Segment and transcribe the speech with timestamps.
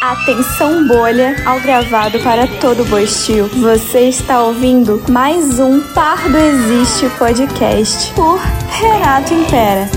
[0.00, 3.48] Atenção bolha ao gravado para todo boistio.
[3.48, 9.90] Você está ouvindo mais um Pardo Existe podcast por Renato Impera.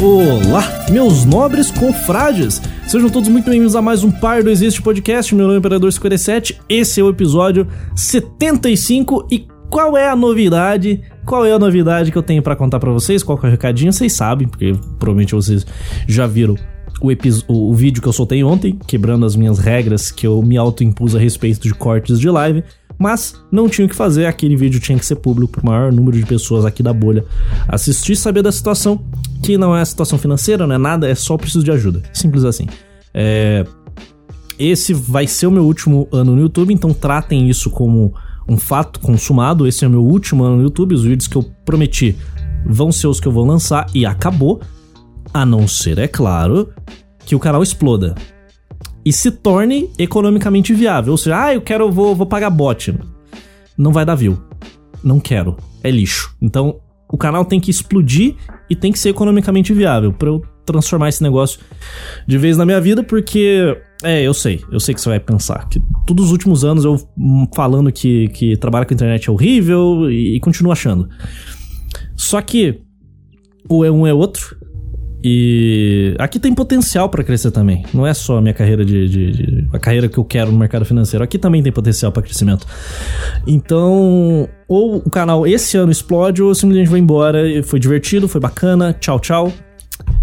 [0.00, 2.62] Olá, meus nobres confrades!
[2.86, 5.34] Sejam todos muito bem-vindos a mais um Pardo Existe podcast.
[5.34, 6.60] Meu nome é Imperador 57.
[6.68, 7.66] Esse é o episódio
[7.96, 11.02] 75 e qual é a novidade?
[11.26, 13.24] Qual é a novidade que eu tenho para contar para vocês?
[13.24, 13.92] Qual é o recadinho?
[13.92, 15.66] Vocês sabem, porque provavelmente vocês
[16.06, 16.54] já viram
[17.00, 17.10] o,
[17.48, 21.18] o, vídeo que eu soltei ontem, quebrando as minhas regras que eu me autoimpus a
[21.18, 22.62] respeito de cortes de live.
[22.98, 25.92] Mas não tinha o que fazer, aquele vídeo tinha que ser público para o maior
[25.92, 27.24] número de pessoas aqui da bolha
[27.66, 29.02] assistir e saber da situação,
[29.42, 32.02] que não é a situação financeira, não é nada, é só preciso de ajuda.
[32.12, 32.66] Simples assim.
[33.14, 33.64] É...
[34.58, 38.12] Esse vai ser o meu último ano no YouTube, então tratem isso como
[38.46, 39.66] um fato consumado.
[39.66, 40.94] Esse é o meu último ano no YouTube.
[40.94, 42.14] Os vídeos que eu prometi
[42.66, 44.60] vão ser os que eu vou lançar e acabou.
[45.32, 46.72] A não ser, é claro,
[47.24, 48.14] que o canal exploda
[49.04, 51.12] e se torne economicamente viável.
[51.12, 52.94] Ou seja, ah, eu quero, vou, vou pagar bot.
[53.76, 54.38] Não vai dar view.
[55.02, 55.56] Não quero.
[55.82, 56.36] É lixo.
[56.40, 58.36] Então, o canal tem que explodir
[58.68, 61.60] e tem que ser economicamente viável para eu transformar esse negócio
[62.26, 65.68] de vez na minha vida, porque é, eu sei, eu sei que você vai pensar
[65.68, 66.96] que todos os últimos anos eu
[67.54, 71.08] falando que, que trabalhar com internet é horrível e, e continuo achando.
[72.16, 72.82] Só que
[73.68, 74.56] ou é um é outro,
[75.22, 77.84] e aqui tem potencial para crescer também.
[77.92, 80.58] Não é só a minha carreira de, de, de, a carreira que eu quero no
[80.58, 81.22] mercado financeiro.
[81.22, 82.66] Aqui também tem potencial para crescimento.
[83.46, 87.38] Então, ou o canal esse ano explode ou simplesmente vai embora.
[87.62, 88.94] Foi divertido, foi bacana.
[88.94, 89.52] Tchau, tchau.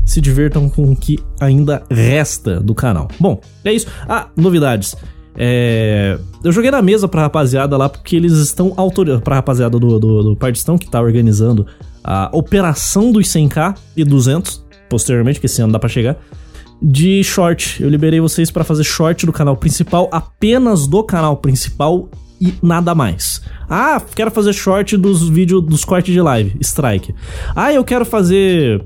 [0.04, 3.08] Se divirtam com o que ainda resta do canal.
[3.20, 3.88] Bom, é isso.
[4.08, 4.96] Ah, novidades.
[5.40, 9.22] É, eu joguei na mesa pra rapaziada lá porque eles estão autorizando.
[9.22, 11.68] Pra rapaziada do, do, do Partistão que tá organizando
[12.04, 16.18] a operação dos 100k e 200 posteriormente, que esse ano dá pra chegar,
[16.82, 17.82] de short.
[17.82, 22.94] Eu liberei vocês para fazer short do canal principal, apenas do canal principal e nada
[22.94, 23.42] mais.
[23.70, 27.14] Ah, quero fazer short dos vídeos dos cortes de live, strike.
[27.56, 28.86] Ah, eu quero fazer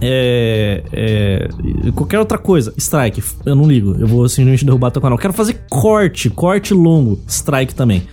[0.00, 1.48] é, é,
[1.94, 5.18] qualquer outra coisa, strike, eu não ligo, eu vou simplesmente derrubar teu canal.
[5.18, 8.06] Quero fazer corte, corte longo, strike também.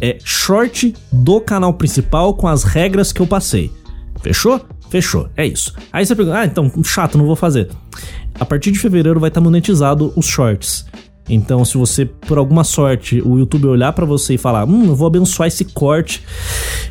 [0.00, 3.70] É short do canal principal com as regras que eu passei.
[4.20, 4.60] Fechou?
[4.90, 5.74] Fechou, é isso.
[5.92, 7.68] Aí você pergunta, ah, então, chato, não vou fazer.
[8.38, 10.86] A partir de fevereiro vai estar monetizado os shorts.
[11.28, 14.96] Então, se você, por alguma sorte, o YouTube olhar para você e falar, hum, eu
[14.96, 16.22] vou abençoar esse corte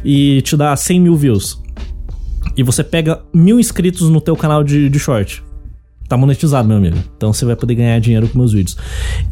[0.06, 1.60] e te dar 100 mil views.
[2.56, 5.44] E você pega mil inscritos no teu canal de, de short.
[6.08, 6.98] Tá monetizado, meu amigo.
[7.16, 8.78] Então você vai poder ganhar dinheiro com meus vídeos.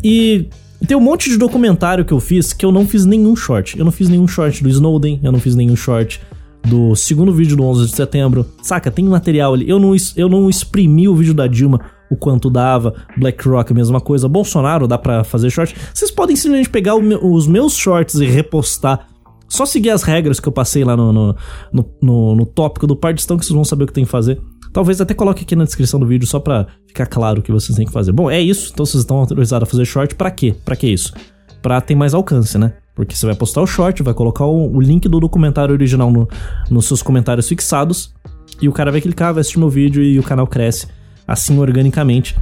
[0.04, 0.50] E
[0.88, 3.78] tem um monte de documentário que eu fiz que eu não fiz nenhum short.
[3.78, 6.22] Eu não fiz nenhum short do Snowden, eu não fiz nenhum short
[6.66, 8.46] do segundo vídeo do 11 de setembro.
[8.62, 9.70] Saca, tem material ali.
[9.70, 12.94] Eu não, eu não exprimi o vídeo da Dilma o quanto dava.
[13.18, 14.28] BlackRock, mesma coisa.
[14.28, 15.76] Bolsonaro, dá pra fazer short.
[15.94, 19.08] Vocês podem simplesmente pegar os meus shorts e repostar.
[19.48, 21.36] Só seguir as regras que eu passei lá no, no,
[21.72, 24.42] no, no, no tópico do Partistão que vocês vão saber o que tem que fazer.
[24.74, 27.78] Talvez até coloque aqui na descrição do vídeo só pra ficar claro o que vocês
[27.78, 28.12] têm que fazer.
[28.12, 28.72] Bom, é isso.
[28.74, 30.16] Então vocês estão autorizados a fazer short.
[30.16, 30.56] Pra quê?
[30.66, 31.14] Pra que isso?
[31.62, 32.74] Pra ter mais alcance, né?
[32.96, 36.28] Porque você vai postar o short, vai colocar o, o link do documentário original no,
[36.70, 38.14] nos seus comentários fixados.
[38.62, 40.88] E o cara vai clicar, vai assistir meu vídeo e o canal cresce
[41.28, 42.38] assim organicamente.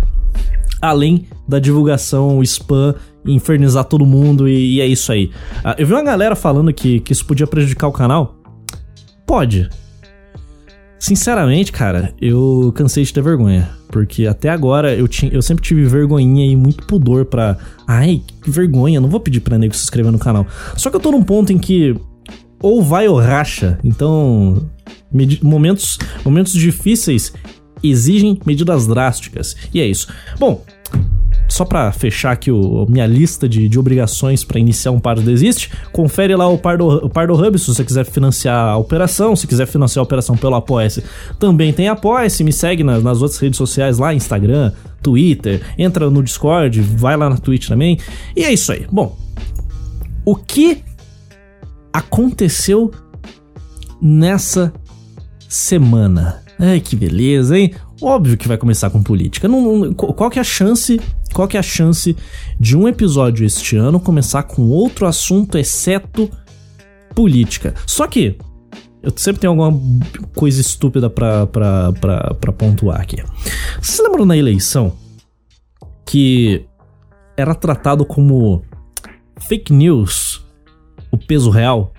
[0.82, 2.94] Além da divulgação, spam,
[3.26, 5.32] infernizar todo mundo e, e é isso aí.
[5.64, 8.36] Uh, eu vi uma galera falando que, que isso podia prejudicar o canal.
[9.26, 9.70] Pode.
[11.04, 13.70] Sinceramente, cara, eu cansei de ter vergonha.
[13.90, 17.58] Porque até agora eu, tinha, eu sempre tive vergonhinha e muito pudor pra.
[17.86, 20.48] Ai, que vergonha, não vou pedir pra nego se inscrever no canal.
[20.78, 21.94] Só que eu tô num ponto em que.
[22.62, 23.78] Ou vai ou racha.
[23.84, 24.70] Então.
[25.42, 27.34] Momentos, momentos difíceis
[27.84, 29.58] exigem medidas drásticas.
[29.74, 30.08] E é isso.
[30.40, 30.64] Bom,
[31.54, 35.70] só para fechar aqui o, minha lista de, de obrigações para iniciar um Pardo Desiste,
[35.92, 39.68] confere lá o Pardo, o Pardo Hub se você quiser financiar a operação, se quiser
[39.68, 41.04] financiar a operação pelo Apoia-se,
[41.38, 46.24] também tem Apoia-se, me segue nas, nas outras redes sociais lá, Instagram, Twitter, entra no
[46.24, 48.00] Discord, vai lá na Twitch também,
[48.36, 48.88] e é isso aí.
[48.92, 49.16] Bom,
[50.26, 50.84] o que
[51.94, 52.90] aconteceu
[54.02, 54.74] nessa
[55.48, 56.42] semana?
[56.58, 57.76] Ai, que beleza, hein?
[58.02, 59.48] Óbvio que vai começar com política.
[59.48, 61.00] Não, não, qual que é a chance?
[61.34, 62.16] Qual que é a chance
[62.60, 66.30] de um episódio este ano começar com outro assunto exceto
[67.16, 67.74] política?
[67.88, 68.38] Só que
[69.02, 69.82] eu sempre tenho alguma
[70.36, 73.18] coisa estúpida pra, pra, pra, pra pontuar aqui.
[73.82, 74.94] Vocês lembram na eleição
[76.06, 76.66] que
[77.36, 78.64] era tratado como
[79.48, 80.46] fake news
[81.12, 81.94] o peso real?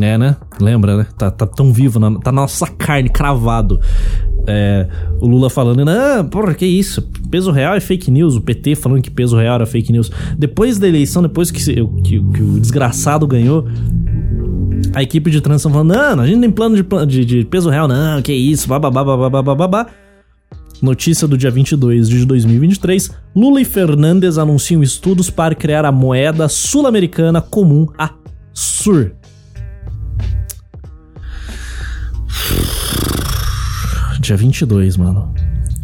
[0.00, 0.36] É, né?
[0.60, 1.06] Lembra, né?
[1.16, 3.80] Tá, tá tão vivo, na, tá na nossa carne, cravado.
[4.46, 4.86] É,
[5.20, 7.02] o Lula falando, não, porra, que isso?
[7.30, 8.36] Peso real é fake news.
[8.36, 10.10] O PT falando que peso real era fake news.
[10.38, 13.66] Depois da eleição, depois que, que, que o desgraçado ganhou,
[14.94, 17.88] a equipe de transição falando, não, a gente tem plano de, de, de peso real,
[17.88, 19.86] não, que isso, bababá, bababá, bababá.
[20.82, 26.48] Notícia do dia 22 de 2023: Lula e Fernandes anunciam estudos para criar a moeda
[26.48, 28.10] sul-americana comum, a
[28.52, 29.12] SUR.
[34.24, 35.34] Dia 22, mano.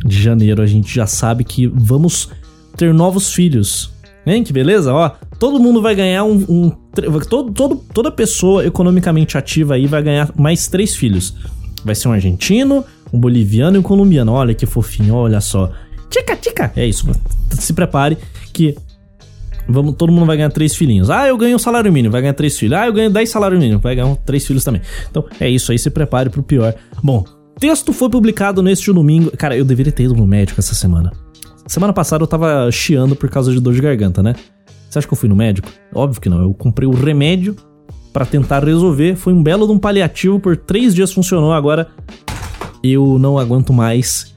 [0.02, 2.30] De janeiro, a gente já sabe que vamos
[2.74, 3.92] ter novos filhos.
[4.24, 4.94] Hein, que beleza?
[4.94, 6.42] Ó, todo mundo vai ganhar um.
[6.48, 6.70] um
[7.28, 11.34] todo, todo, toda pessoa economicamente ativa aí vai ganhar mais três filhos.
[11.84, 12.82] Vai ser um argentino,
[13.12, 14.32] um boliviano e um colombiano.
[14.32, 15.70] Olha que fofinho, olha só.
[16.08, 16.72] Tica, tica.
[16.74, 17.06] É isso,
[17.50, 18.16] se prepare
[18.54, 18.74] que
[19.68, 21.10] vamos, todo mundo vai ganhar três filhinhos.
[21.10, 22.78] Ah, eu ganho um salário mínimo, vai ganhar três filhos.
[22.78, 24.80] Ah, eu ganho dez salários mínimos, vai ganhar um, três filhos também.
[25.10, 26.74] Então é isso aí, se prepare pro pior.
[27.02, 27.22] Bom,
[27.58, 29.30] texto foi publicado neste domingo.
[29.36, 31.12] Cara, eu deveria ter ido no médico essa semana.
[31.66, 34.34] Semana passada eu tava chiando por causa de dor de garganta, né?
[34.88, 35.68] Você acha que eu fui no médico?
[35.94, 36.40] Óbvio que não.
[36.42, 37.54] Eu comprei o remédio
[38.12, 39.14] para tentar resolver.
[39.14, 41.52] Foi um belo de um paliativo, por três dias funcionou.
[41.52, 41.88] Agora
[42.82, 44.34] eu não aguento mais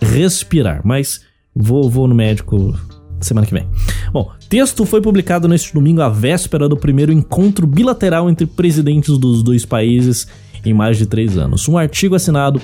[0.00, 0.80] respirar.
[0.84, 1.22] Mas
[1.54, 2.72] vou, vou no médico
[3.20, 3.68] semana que vem.
[4.12, 9.42] Bom, texto foi publicado neste domingo, à véspera do primeiro encontro bilateral entre presidentes dos
[9.42, 10.26] dois países
[10.64, 11.68] em mais de três anos.
[11.68, 12.60] Um artigo assinado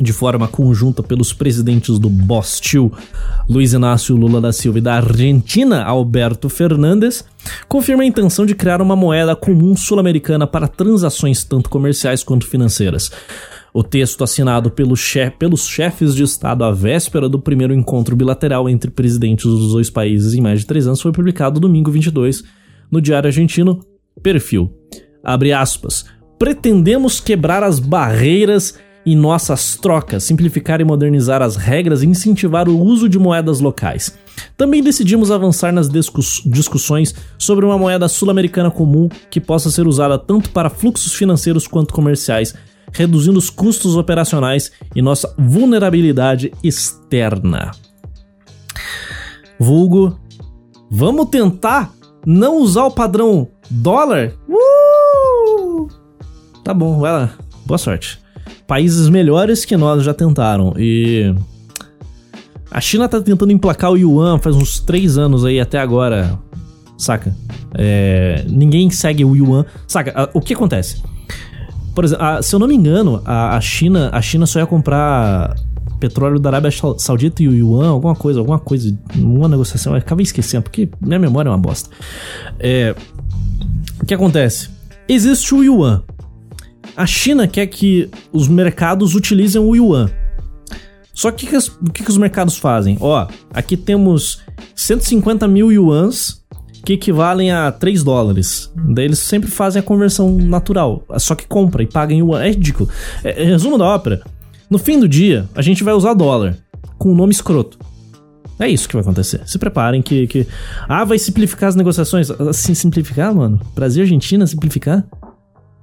[0.00, 2.92] de forma conjunta pelos presidentes do Bostil,
[3.48, 7.24] Luiz Inácio Lula da Silva, e da Argentina, Alberto Fernandes,
[7.68, 13.10] confirma a intenção de criar uma moeda comum sul-americana para transações tanto comerciais quanto financeiras.
[13.72, 14.94] O texto assinado pelo
[15.36, 20.32] pelos chefes de Estado à véspera do primeiro encontro bilateral entre presidentes dos dois países
[20.32, 22.44] em mais de três anos foi publicado domingo 22
[22.90, 23.80] no Diário Argentino.
[24.22, 24.72] Perfil.
[25.24, 26.04] Abre aspas.
[26.44, 28.74] Pretendemos quebrar as barreiras
[29.06, 34.14] em nossas trocas, simplificar e modernizar as regras e incentivar o uso de moedas locais.
[34.54, 40.18] Também decidimos avançar nas discuss discussões sobre uma moeda sul-americana comum que possa ser usada
[40.18, 42.52] tanto para fluxos financeiros quanto comerciais
[42.92, 47.70] reduzindo os custos operacionais e nossa vulnerabilidade externa.
[49.58, 50.20] Vulgo,
[50.90, 51.90] vamos tentar
[52.26, 54.34] não usar o padrão dólar?
[54.46, 54.63] Uh!
[56.64, 57.30] Tá bom, vai lá.
[57.66, 58.18] Boa sorte.
[58.66, 61.34] Países melhores que nós já tentaram e
[62.70, 66.38] a China tá tentando emplacar o yuan faz uns três anos aí até agora,
[66.96, 67.36] saca?
[67.74, 70.30] É, ninguém segue o yuan, saca?
[70.32, 71.02] O que acontece?
[71.94, 74.66] Por exemplo, a, se eu não me engano, a, a, China, a China só ia
[74.66, 75.54] comprar
[76.00, 80.24] petróleo da Arábia Saudita e o Yuan, alguma coisa, alguma coisa, uma negociação, eu acabei
[80.24, 81.90] esquecendo, porque minha memória é uma bosta.
[82.58, 82.94] É,
[84.02, 84.70] o que acontece?
[85.08, 86.02] Existe o Yuan.
[86.96, 90.10] A China quer que os mercados utilizem o Yuan.
[91.12, 92.96] Só que o que, que os mercados fazem?
[93.00, 94.42] Ó, aqui temos
[94.74, 96.42] 150 mil yuans
[96.84, 98.70] que equivalem a 3 dólares.
[98.76, 102.42] Daí eles sempre fazem a conversão natural, só que compra e paga em yuan.
[102.42, 102.88] É ridículo.
[103.22, 104.22] É, é, resumo da ópera.
[104.68, 106.56] No fim do dia, a gente vai usar dólar
[106.98, 107.78] com o nome escroto.
[108.58, 109.40] É isso que vai acontecer.
[109.46, 110.46] Se preparem que, que.
[110.88, 112.30] Ah, vai simplificar as negociações.
[112.30, 113.60] Assim, simplificar, mano?
[113.74, 115.04] Brasil e Argentina simplificar?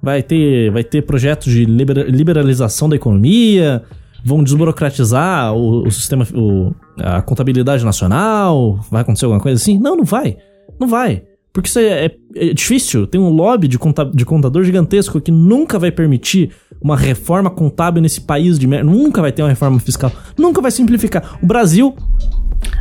[0.01, 3.83] Vai ter, vai ter projetos de liberalização da economia,
[4.25, 9.79] vão desburocratizar o, o sistema, o, a contabilidade nacional, vai acontecer alguma coisa assim?
[9.79, 10.37] Não, não vai.
[10.79, 11.23] Não vai.
[11.53, 13.05] Porque isso é, é, é difícil.
[13.05, 18.01] Tem um lobby de, conta, de contador gigantesco que nunca vai permitir uma reforma contábil
[18.01, 18.89] nesse país de merda.
[18.89, 20.11] Nunca vai ter uma reforma fiscal.
[20.37, 21.39] Nunca vai simplificar.
[21.41, 21.95] O Brasil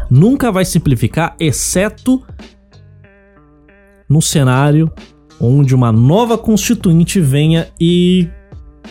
[0.08, 2.22] nunca vai simplificar, exceto
[4.08, 4.90] no cenário
[5.40, 8.28] onde uma nova constituinte venha e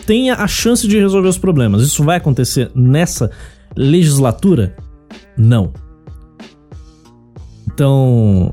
[0.06, 1.82] tenha a chance de resolver os problemas.
[1.82, 3.30] Isso vai acontecer nessa
[3.76, 4.74] legislatura?
[5.36, 5.72] Não.
[7.72, 8.52] Então,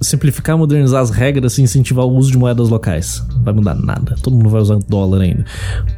[0.00, 3.24] simplificar, modernizar as regras e incentivar o uso de moedas locais.
[3.34, 4.16] Não vai mudar nada.
[4.22, 5.44] Todo mundo vai usar dólar ainda.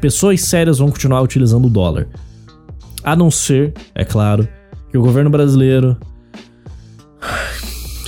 [0.00, 2.08] Pessoas sérias vão continuar utilizando o dólar.
[3.04, 4.48] A não ser, é claro,
[4.90, 5.96] que o governo brasileiro.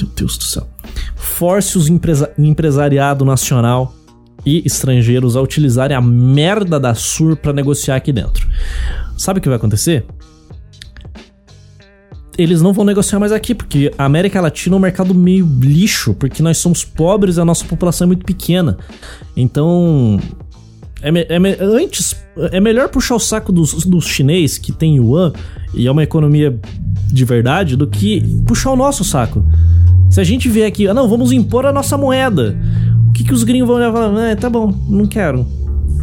[0.00, 0.66] Meu Deus do céu.
[1.38, 3.94] Force os empresa empresariado nacional
[4.44, 8.48] e estrangeiros a utilizarem a merda da SUR para negociar aqui dentro.
[9.16, 10.04] Sabe o que vai acontecer?
[12.38, 16.14] eles não vão negociar mais aqui, porque a América Latina é um mercado meio lixo,
[16.14, 18.78] porque nós somos pobres e a nossa população é muito pequena.
[19.36, 20.20] Então.
[21.00, 22.16] É, é, antes,
[22.50, 25.32] é melhor puxar o saco dos, dos chinês que tem yuan
[25.72, 26.58] e é uma economia
[27.06, 29.44] de verdade do que puxar o nosso saco.
[30.10, 32.58] Se a gente vier aqui, ah não, vamos impor a nossa moeda.
[33.08, 34.28] O que, que os gringos vão e falar?
[34.28, 35.46] É, tá bom, não quero.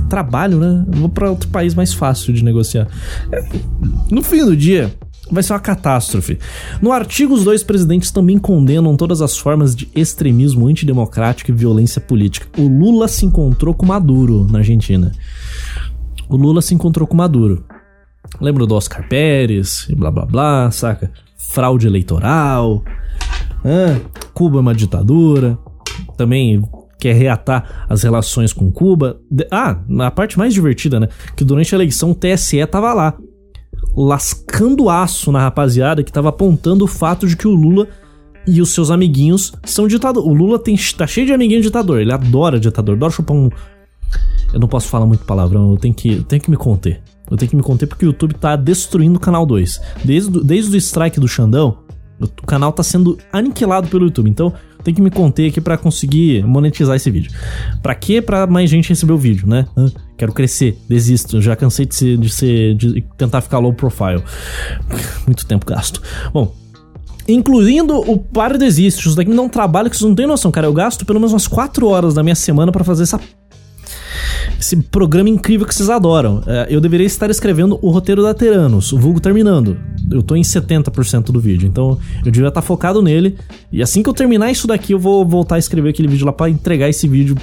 [0.09, 0.85] Trabalho, né?
[0.89, 2.87] Vou pra outro país mais fácil de negociar.
[3.31, 3.43] É,
[4.11, 4.93] no fim do dia,
[5.31, 6.37] vai ser uma catástrofe.
[6.81, 11.99] No artigo, os dois presidentes também condenam todas as formas de extremismo antidemocrático e violência
[11.99, 12.47] política.
[12.57, 15.11] O Lula se encontrou com Maduro na Argentina.
[16.29, 17.65] O Lula se encontrou com Maduro.
[18.39, 21.11] Lembra do Oscar Pérez e blá blá blá, saca?
[21.37, 22.83] Fraude eleitoral.
[23.65, 23.99] Ah,
[24.33, 25.57] Cuba é uma ditadura.
[26.15, 26.61] Também
[26.99, 29.19] quer reatar as relações com Cuba.
[29.51, 31.09] Ah, a parte mais divertida, né?
[31.35, 33.17] Que durante a eleição o TSE tava lá
[33.95, 37.87] lascando aço na rapaziada que tava apontando o fato de que o Lula
[38.47, 40.29] e os seus amiguinhos são ditadores.
[40.29, 43.49] O Lula tem, tá cheio de amiguinho ditador, ele adora ditador, adora chupar um.
[44.53, 47.01] Eu não posso falar muito palavrão, eu tenho que, eu tenho que me conter.
[47.29, 49.81] Eu tenho que me conter porque o YouTube tá destruindo o canal 2.
[50.03, 51.79] Desde, desde o strike do Xandão,
[52.19, 54.29] o canal tá sendo aniquilado pelo YouTube.
[54.29, 54.53] Então,
[54.83, 57.31] tem que me conter aqui para conseguir monetizar esse vídeo.
[57.81, 58.21] Para quê?
[58.21, 59.65] Para mais gente receber o vídeo, né?
[60.15, 64.23] Quero crescer, desisto, já cansei de ser, de ser de tentar ficar low profile.
[65.25, 66.01] Muito tempo gasto.
[66.31, 66.53] Bom,
[67.27, 69.07] incluindo o par desiste.
[69.07, 70.67] Isso daqui me dá um trabalho que vocês não têm noção, cara.
[70.67, 73.19] Eu gasto pelo menos umas 4 horas da minha semana para fazer essa
[74.59, 76.41] esse programa incrível que vocês adoram.
[76.45, 79.77] É, eu deveria estar escrevendo o roteiro da Teranos, o vulgo terminando.
[80.11, 83.37] Eu tô em 70% do vídeo, então eu devia estar focado nele.
[83.71, 86.33] E assim que eu terminar isso daqui, eu vou voltar a escrever aquele vídeo lá
[86.33, 87.35] para entregar esse vídeo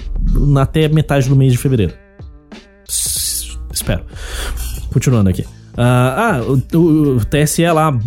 [0.60, 1.94] até metade do mês de fevereiro.
[3.72, 4.02] Espero.
[4.92, 5.42] Continuando aqui.
[5.42, 7.98] Uh, ah, o, o, o TSE lá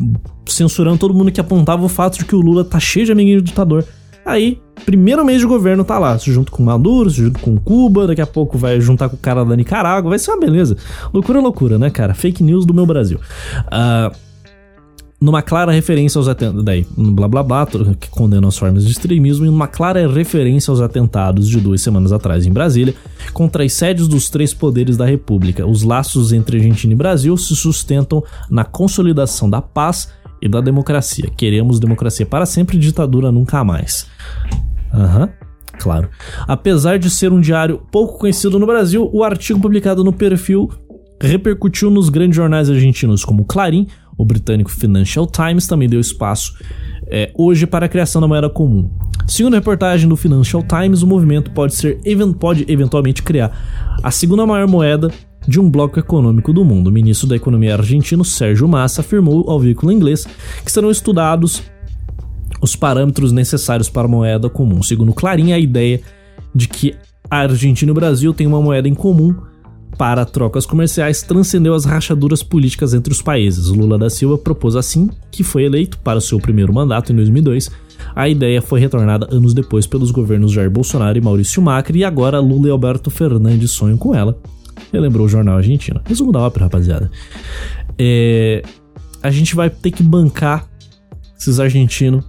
[0.46, 3.42] censurando todo mundo que apontava o fato de que o Lula tá cheio de amiguinho
[3.42, 3.84] ditador.
[4.26, 8.28] Aí, primeiro mês de governo tá lá, junto com Maduro, junto com Cuba, daqui a
[8.28, 10.76] pouco vai juntar com o cara da Nicarágua, vai ser uma beleza.
[11.14, 12.16] Loucura, loucura, né, cara?
[12.16, 13.20] Fake news do meu Brasil.
[13.68, 14.16] Uh,
[15.22, 17.68] numa clara referência aos atentados, daí, blá blá blá,
[18.00, 22.12] que condena as formas de extremismo, e numa clara referência aos atentados de duas semanas
[22.12, 22.94] atrás em Brasília,
[23.34, 25.66] contra as sedes dos três poderes da República.
[25.66, 30.10] Os laços entre Argentina e Brasil se sustentam na consolidação da paz
[30.46, 31.30] e da democracia.
[31.36, 34.08] Queremos democracia para sempre, ditadura nunca mais.
[34.94, 35.24] Aham.
[35.24, 35.30] Uhum,
[35.80, 36.10] claro.
[36.48, 40.70] Apesar de ser um diário pouco conhecido no Brasil, o artigo publicado no perfil
[41.20, 43.88] repercutiu nos grandes jornais argentinos como Clarim,
[44.18, 46.54] o britânico Financial Times também deu espaço
[47.08, 48.90] é, hoje para a criação da moeda comum.
[49.28, 52.00] Segundo a reportagem do Financial Times, o movimento pode, ser,
[52.40, 53.52] pode eventualmente criar
[54.04, 55.10] a segunda maior moeda
[55.48, 56.88] de um bloco econômico do mundo.
[56.88, 60.28] O ministro da Economia argentino, Sérgio Massa, afirmou ao veículo inglês
[60.64, 61.62] que serão estudados
[62.62, 64.82] os parâmetros necessários para a moeda comum.
[64.82, 66.02] Segundo Clarim, a ideia
[66.54, 66.96] de que
[67.30, 69.36] a Argentina e o Brasil têm uma moeda em comum
[69.98, 73.68] para trocas comerciais transcendeu as rachaduras políticas entre os países.
[73.68, 77.70] Lula da Silva propôs assim que foi eleito para seu primeiro mandato em 2002.
[78.14, 82.40] A ideia foi retornada anos depois pelos governos Jair Bolsonaro e Maurício Macri e agora
[82.40, 84.38] Lula e Alberto Fernandes sonham com ela
[84.92, 86.02] relembrou o jornal argentino.
[86.06, 87.12] Resumo da ópera, rapaziada.
[87.98, 88.62] É,
[89.22, 90.68] a gente vai ter que bancar
[91.38, 92.24] esses argentinos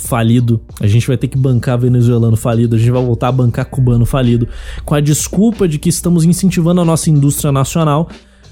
[0.00, 3.64] falido, a gente vai ter que bancar venezuelano falido, a gente vai voltar a bancar
[3.66, 4.48] cubano falido,
[4.84, 8.08] com a desculpa de que estamos incentivando a nossa indústria nacional.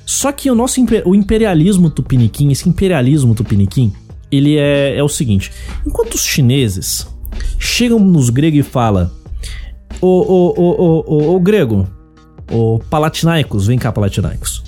[0.06, 3.92] Só que o nosso o imperialismo tupiniquim, esse imperialismo tupiniquim,
[4.30, 5.52] ele é, é o seguinte:
[5.86, 7.06] enquanto os chineses
[7.58, 9.10] chegam nos gregos e falam,
[10.00, 11.86] ô, ô, ô, ô, ô, ô grego,
[12.50, 14.62] o Palatinaicos, vem cá, Palatinaicos.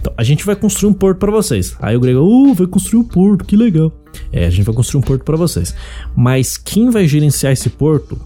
[0.00, 1.76] Então, a gente vai construir um porto para vocês.
[1.80, 3.92] Aí o grego, uh, vai construir um porto, que legal.
[4.32, 5.74] É, a gente vai construir um porto para vocês.
[6.16, 8.20] Mas quem vai gerenciar esse porto?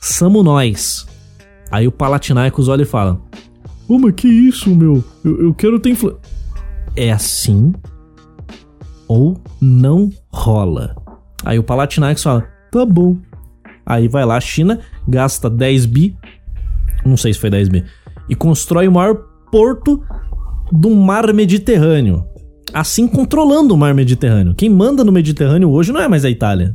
[0.00, 1.06] Somos nós.
[1.70, 3.20] Aí o Palatinaicos olha e fala:
[3.88, 5.04] Ô, oh, mas que isso, meu?
[5.24, 6.20] Eu, eu quero ter influência.
[6.94, 7.72] É assim
[9.08, 10.96] ou não rola.
[11.44, 13.16] Aí o Palatinaicos fala: Tá bom.
[13.84, 16.16] Aí vai lá, a China gasta 10 bi
[17.06, 17.84] não sei se foi 10 bi,
[18.28, 19.16] e constrói o maior
[19.50, 20.02] porto
[20.72, 22.24] do mar Mediterrâneo.
[22.72, 24.54] Assim controlando o mar Mediterrâneo.
[24.54, 26.74] Quem manda no Mediterrâneo hoje não é mais a Itália.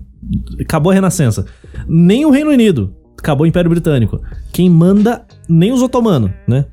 [0.60, 1.46] Acabou a Renascença.
[1.88, 2.96] Nem o Reino Unido.
[3.18, 4.20] Acabou o Império Britânico.
[4.52, 6.66] Quem manda, nem os otomanos, né?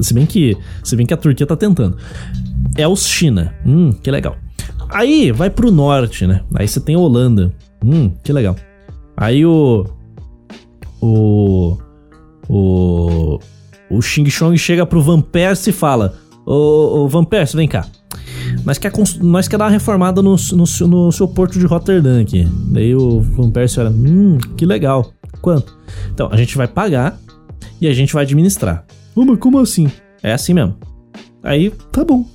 [0.00, 1.98] Se bem que, se bem que a Turquia tá tentando.
[2.76, 3.54] É os China.
[3.66, 4.36] Hum, que legal.
[4.88, 6.42] Aí vai pro norte, né?
[6.54, 7.52] Aí você tem a Holanda.
[7.84, 8.56] Hum, que legal.
[9.16, 9.84] Aí o.
[11.00, 11.76] O.
[12.48, 13.38] O,
[13.90, 16.14] o Xing Chong chega pro Van Persie e fala:
[16.46, 17.86] Ô, ô Van Persie, vem cá.
[18.64, 22.46] Nós quer, nós quer dar uma reformada no, no, no seu porto de Rotterdam aqui.
[22.72, 25.12] Daí o Van Persie fala: Hum, que legal.
[25.40, 25.76] Quanto?
[26.12, 27.18] Então, a gente vai pagar
[27.80, 28.84] e a gente vai administrar.
[29.14, 29.90] Oh, mas como assim?
[30.22, 30.76] É assim mesmo.
[31.42, 32.26] Aí, tá bom.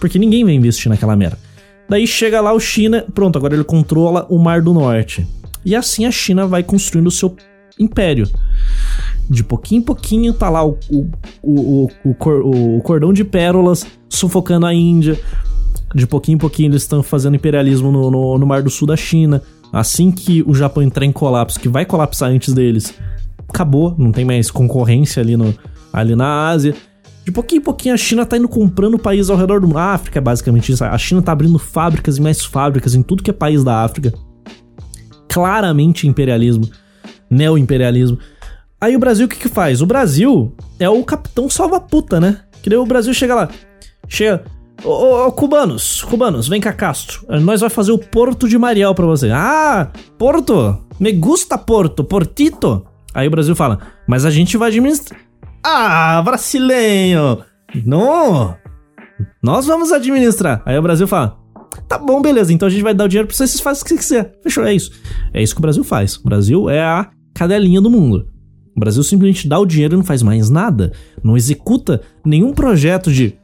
[0.00, 1.38] Porque ninguém vai investir naquela merda.
[1.88, 5.26] Daí chega lá o China, pronto, agora ele controla o Mar do Norte.
[5.64, 7.36] E assim a China vai construindo o seu
[7.78, 8.28] império.
[9.28, 11.08] De pouquinho em pouquinho tá lá o, o,
[11.42, 15.18] o, o, o cordão de pérolas sufocando a Índia.
[15.94, 18.96] De pouquinho em pouquinho eles estão fazendo imperialismo no, no, no Mar do Sul da
[18.96, 19.40] China.
[19.72, 22.94] Assim que o Japão entrar em colapso, que vai colapsar antes deles,
[23.48, 25.54] acabou, não tem mais concorrência ali, no,
[25.92, 26.74] ali na Ásia.
[27.24, 29.78] De pouquinho em pouquinho a China tá indo comprando países ao redor do mundo.
[29.78, 30.84] A África é basicamente isso.
[30.84, 34.12] A China tá abrindo fábricas e mais fábricas em tudo que é país da África.
[35.28, 36.68] Claramente imperialismo,
[37.30, 38.18] neo-imperialismo.
[38.84, 39.80] Aí o Brasil o que que faz?
[39.80, 42.40] O Brasil é o capitão salva-puta, né?
[42.62, 43.48] Que daí o Brasil chega lá.
[44.06, 44.44] Chega.
[44.84, 47.24] Ô, ô, ô, cubanos, cubanos, vem cá, Castro.
[47.40, 49.30] Nós vai fazer o Porto de Mariel pra você.
[49.32, 50.84] Ah, Porto?
[51.00, 52.84] Me gusta Porto, Portito?
[53.14, 55.18] Aí o Brasil fala, mas a gente vai administrar.
[55.64, 57.42] Ah, brasileiro!
[57.86, 58.54] Não!
[59.42, 60.60] Nós vamos administrar.
[60.66, 61.38] Aí o Brasil fala:
[61.88, 63.84] Tá bom, beleza, então a gente vai dar o dinheiro pra vocês, vocês fazem o
[63.84, 64.38] que você quiser.
[64.42, 64.90] Fechou, é isso.
[65.32, 66.16] É isso que o Brasil faz.
[66.16, 68.33] O Brasil é a cadelinha do mundo.
[68.76, 70.92] O Brasil simplesmente dá o dinheiro e não faz mais nada.
[71.22, 73.34] Não executa nenhum projeto de.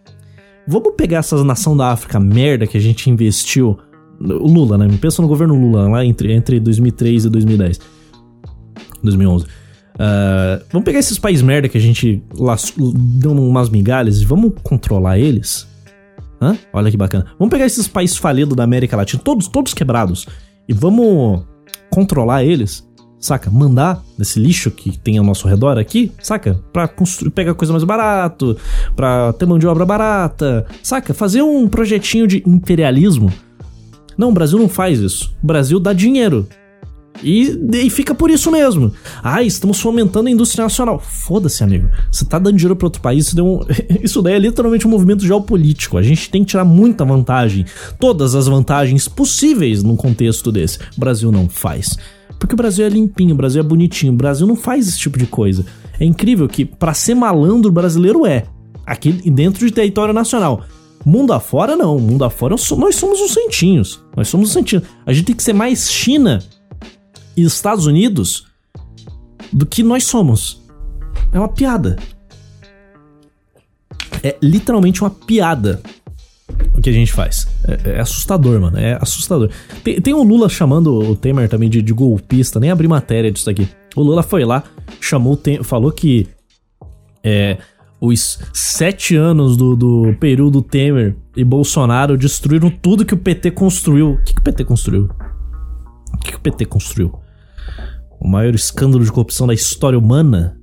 [0.67, 3.79] Vamos pegar essa nação da África merda que a gente investiu.
[4.21, 4.89] O Lula, né?
[5.01, 7.81] Pensa no governo Lula lá entre, entre 2003 e 2010.
[9.03, 9.45] 2011.
[9.45, 12.23] Uh, vamos pegar esses países merda que a gente
[13.19, 15.67] deu umas migalhas e vamos controlar eles?
[16.41, 16.57] Hã?
[16.73, 17.27] Olha que bacana.
[17.39, 20.27] Vamos pegar esses países falidos da América Latina, todos, todos quebrados,
[20.67, 21.43] e vamos
[21.91, 22.89] controlar eles?
[23.21, 23.51] Saca?
[23.51, 26.59] Mandar nesse lixo que tem ao nosso redor aqui, saca?
[26.73, 28.57] Pra construir, pegar coisa mais barato,
[28.97, 31.13] pra ter mão de obra barata, saca?
[31.13, 33.31] Fazer um projetinho de imperialismo.
[34.17, 35.35] Não, o Brasil não faz isso.
[35.43, 36.49] O Brasil dá dinheiro
[37.23, 38.93] e, e fica por isso mesmo.
[39.23, 40.99] Ah, estamos fomentando a indústria nacional.
[40.99, 41.89] Foda-se, amigo.
[42.11, 43.61] Você tá dando dinheiro para outro país, isso, um...
[44.03, 45.99] isso daí é literalmente um movimento geopolítico.
[45.99, 47.65] A gente tem que tirar muita vantagem,
[47.99, 50.79] todas as vantagens possíveis num contexto desse.
[50.97, 51.97] O Brasil não faz.
[52.39, 55.19] Porque o Brasil é limpinho, o Brasil é bonitinho, o Brasil não faz esse tipo
[55.19, 55.67] de coisa.
[55.99, 58.45] É incrível que, para ser malandro, o brasileiro é.
[58.87, 60.65] Aqui dentro de território nacional.
[61.05, 61.99] Mundo afora, não.
[61.99, 64.01] Mundo afora, nós somos os santinhos.
[64.17, 64.85] Nós somos os santinhos.
[65.05, 66.41] A gente tem que ser mais China
[67.43, 68.47] e Estados Unidos
[69.53, 70.63] do que nós somos.
[71.33, 71.97] É uma piada.
[74.23, 75.81] É literalmente uma piada
[76.75, 77.47] o que a gente faz.
[77.67, 78.79] É, é assustador, mano.
[78.79, 79.51] É assustador.
[79.85, 83.49] Tem, tem o Lula chamando o Temer também de, de, golpista, nem abri matéria disso
[83.49, 83.69] aqui.
[83.95, 84.65] O Lula foi lá,
[85.01, 86.27] chamou Temer, falou que
[87.23, 87.59] é,
[88.01, 94.13] os sete anos do, do período Temer e Bolsonaro destruíram tudo que o PT construiu.
[94.13, 95.09] O que, que o PT construiu?
[96.15, 97.20] O que, que o PT construiu?
[98.21, 100.61] O maior escândalo de corrupção da história humana?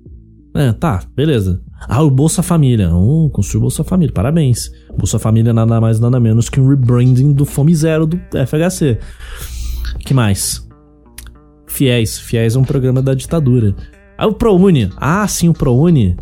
[0.54, 1.62] É, tá, beleza.
[1.88, 2.94] Ah, o Bolsa Família.
[2.94, 4.72] Uh, construiu o Bolsa Família, parabéns.
[4.98, 9.00] Bolsa Família nada mais nada menos que um rebranding do Fome Zero do FHC.
[10.00, 10.68] que mais?
[11.68, 12.18] Fiéis.
[12.18, 13.76] Fiéis é um programa da ditadura.
[14.18, 14.90] Ah, o ProUni.
[14.98, 16.18] Ah, sim, o ProUni.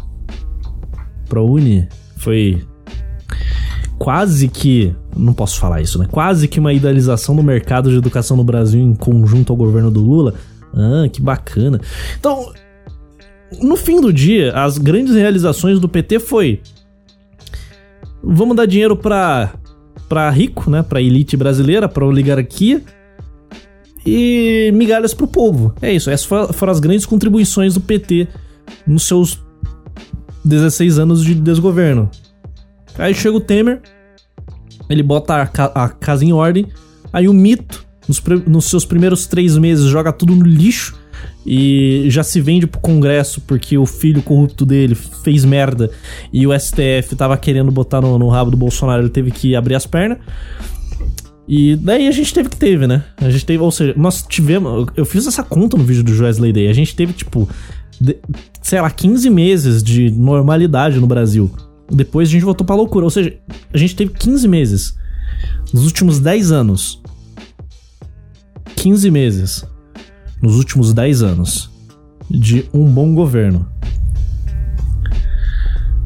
[1.29, 2.61] ProUni foi
[3.97, 4.93] quase que.
[5.15, 6.07] Não posso falar isso, né?
[6.11, 10.01] Quase que uma idealização do mercado de educação no Brasil em conjunto ao governo do
[10.01, 10.33] Lula.
[10.75, 11.79] Ah, que bacana.
[12.19, 12.53] Então,
[13.61, 16.61] no fim do dia, as grandes realizações do PT foi
[18.21, 19.53] vamos dar dinheiro para
[20.09, 22.83] para rico, né, para elite brasileira, para oligarquia
[24.05, 25.73] e migalhas pro povo.
[25.81, 28.27] É isso, essas foram as grandes contribuições do PT
[28.85, 29.43] nos seus
[30.43, 32.09] 16 anos de desgoverno.
[32.99, 33.81] Aí chega o Temer,
[34.89, 36.67] ele bota a, ca a casa em ordem,
[37.11, 40.95] aí o mito nos, nos seus primeiros três meses joga tudo no lixo
[41.45, 45.91] e já se vende pro Congresso porque o filho corrupto dele fez merda
[46.33, 49.75] e o STF tava querendo botar no, no rabo do Bolsonaro, ele teve que abrir
[49.75, 50.17] as pernas.
[51.47, 53.03] E daí a gente teve que teve, né?
[53.17, 54.87] A gente teve, ou seja, nós tivemos.
[54.95, 56.67] Eu fiz essa conta no vídeo do Joesley Day.
[56.67, 57.47] A gente teve, tipo,
[58.01, 58.17] de,
[58.63, 61.51] sei lá, 15 meses de normalidade no Brasil.
[61.87, 63.05] Depois a gente voltou pra loucura.
[63.05, 63.37] Ou seja,
[63.71, 64.95] a gente teve 15 meses
[65.71, 66.99] nos últimos 10 anos
[68.85, 69.65] 15 meses,
[70.39, 71.71] nos últimos 10 anos,
[72.29, 73.67] de um bom governo.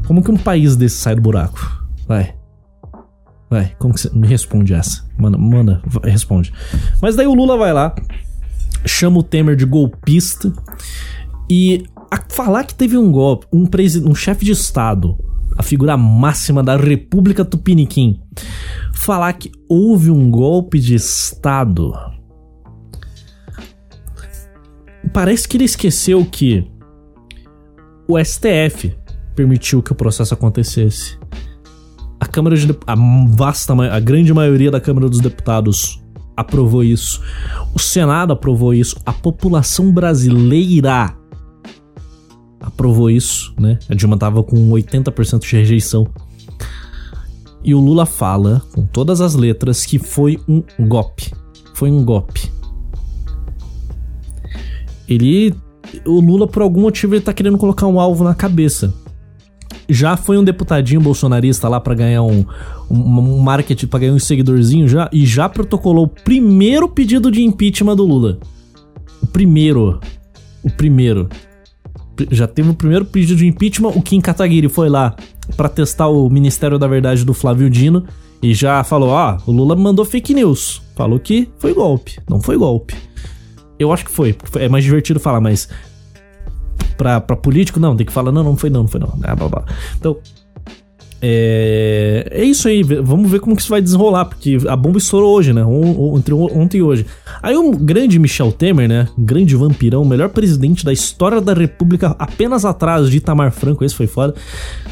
[0.06, 1.60] Como que um país desse sai do buraco?
[2.08, 2.34] Vai.
[3.50, 4.08] Vai, como que você.
[4.14, 5.06] Me responde essa.
[5.18, 6.54] Manda, manda, responde.
[7.02, 7.94] Mas daí o Lula vai lá,
[8.86, 10.50] chama o Temer de golpista
[11.50, 11.84] e
[12.30, 13.68] falar que teve um golpe, um,
[14.06, 15.18] um chefe de Estado,
[15.58, 18.22] a figura máxima da República Tupiniquim,
[18.94, 21.92] falar que houve um golpe de Estado
[25.08, 26.70] parece que ele esqueceu que
[28.06, 28.96] o STF
[29.34, 31.18] permitiu que o processo acontecesse.
[32.18, 32.94] A Câmara de a
[33.28, 36.02] vasta a grande maioria da Câmara dos Deputados
[36.36, 37.20] aprovou isso.
[37.74, 38.96] O Senado aprovou isso.
[39.06, 41.14] A população brasileira
[42.60, 43.78] aprovou isso, né?
[43.88, 46.06] A Dilma tava com 80% de rejeição.
[47.62, 51.32] E o Lula fala, com todas as letras, que foi um golpe.
[51.74, 52.50] Foi um golpe.
[55.10, 55.54] Ele.
[56.06, 58.94] O Lula, por algum motivo, ele tá querendo colocar um alvo na cabeça.
[59.88, 62.44] Já foi um deputadinho bolsonarista lá para ganhar um,
[62.88, 67.42] um, um marketing, pra ganhar um seguidorzinho já, e já protocolou o primeiro pedido de
[67.42, 68.38] impeachment do Lula.
[69.20, 69.98] O primeiro.
[70.62, 71.28] O primeiro.
[72.30, 75.16] Já teve o primeiro pedido de impeachment, o Kim Kataguiri foi lá
[75.56, 78.04] para testar o Ministério da Verdade do Flávio Dino
[78.42, 80.82] e já falou: "Ah, o Lula mandou fake news".
[80.94, 82.94] Falou que foi golpe, não foi golpe.
[83.80, 85.68] Eu acho que foi, é mais divertido falar, mas
[86.98, 89.18] pra, pra político não, tem que falar: "Não, não foi não, não foi não".
[89.22, 89.64] Ah, blá, blá.
[89.98, 90.18] Então,
[91.22, 95.34] é, é isso aí, vamos ver como que isso vai desenrolar, porque a bomba estourou
[95.34, 95.62] hoje, né?
[96.14, 97.06] Entre ontem e hoje.
[97.42, 99.08] Aí o grande Michel Temer, né?
[99.18, 104.06] Grande vampirão, melhor presidente da história da República, apenas atrás de Itamar Franco, esse foi
[104.06, 104.34] foda.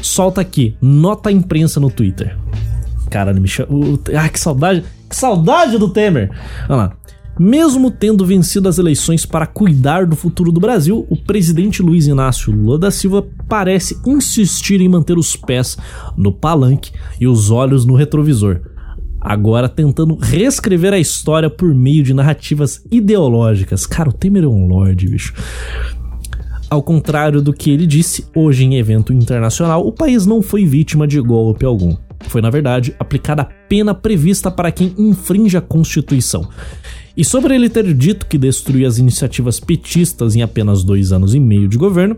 [0.01, 2.35] Solta aqui, nota a imprensa no Twitter.
[3.09, 3.67] Caralho, Michel.
[4.15, 4.83] Ah, que saudade.
[5.09, 6.29] Que saudade do Temer!
[6.67, 6.93] Olha lá.
[7.39, 12.51] Mesmo tendo vencido as eleições para cuidar do futuro do Brasil, o presidente Luiz Inácio
[12.51, 15.77] Lula da Silva parece insistir em manter os pés
[16.17, 18.59] no palanque e os olhos no retrovisor.
[19.21, 23.85] Agora tentando reescrever a história por meio de narrativas ideológicas.
[23.85, 25.33] Cara, o Temer é um lorde, bicho.
[26.69, 31.07] Ao contrário do que ele disse hoje em evento internacional, o país não foi vítima
[31.07, 31.95] de golpe algum.
[32.27, 36.47] Foi, na verdade, aplicada a pena prevista para quem infringe a Constituição.
[37.19, 41.39] E sobre ele ter dito que destruiu as iniciativas petistas em apenas dois anos e
[41.39, 42.15] meio de governo,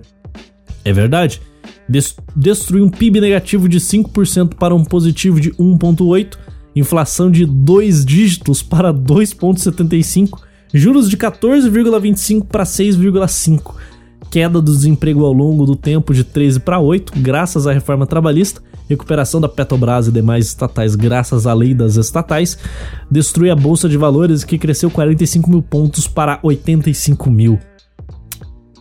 [0.86, 1.42] é verdade.
[1.90, 6.38] Des destruiu um PIB negativo de 5% para um positivo de 1,8%,
[6.76, 10.38] inflação de dois dígitos para 2,75%,
[10.72, 13.74] juros de 14,25% para 6,5%,
[14.30, 18.62] queda do desemprego ao longo do tempo de 13 para 8, graças à reforma trabalhista,
[18.92, 22.58] recuperação da Petrobras e demais estatais graças à lei das estatais,
[23.10, 27.60] destrui a bolsa de valores que cresceu 45 mil pontos para 85 mil.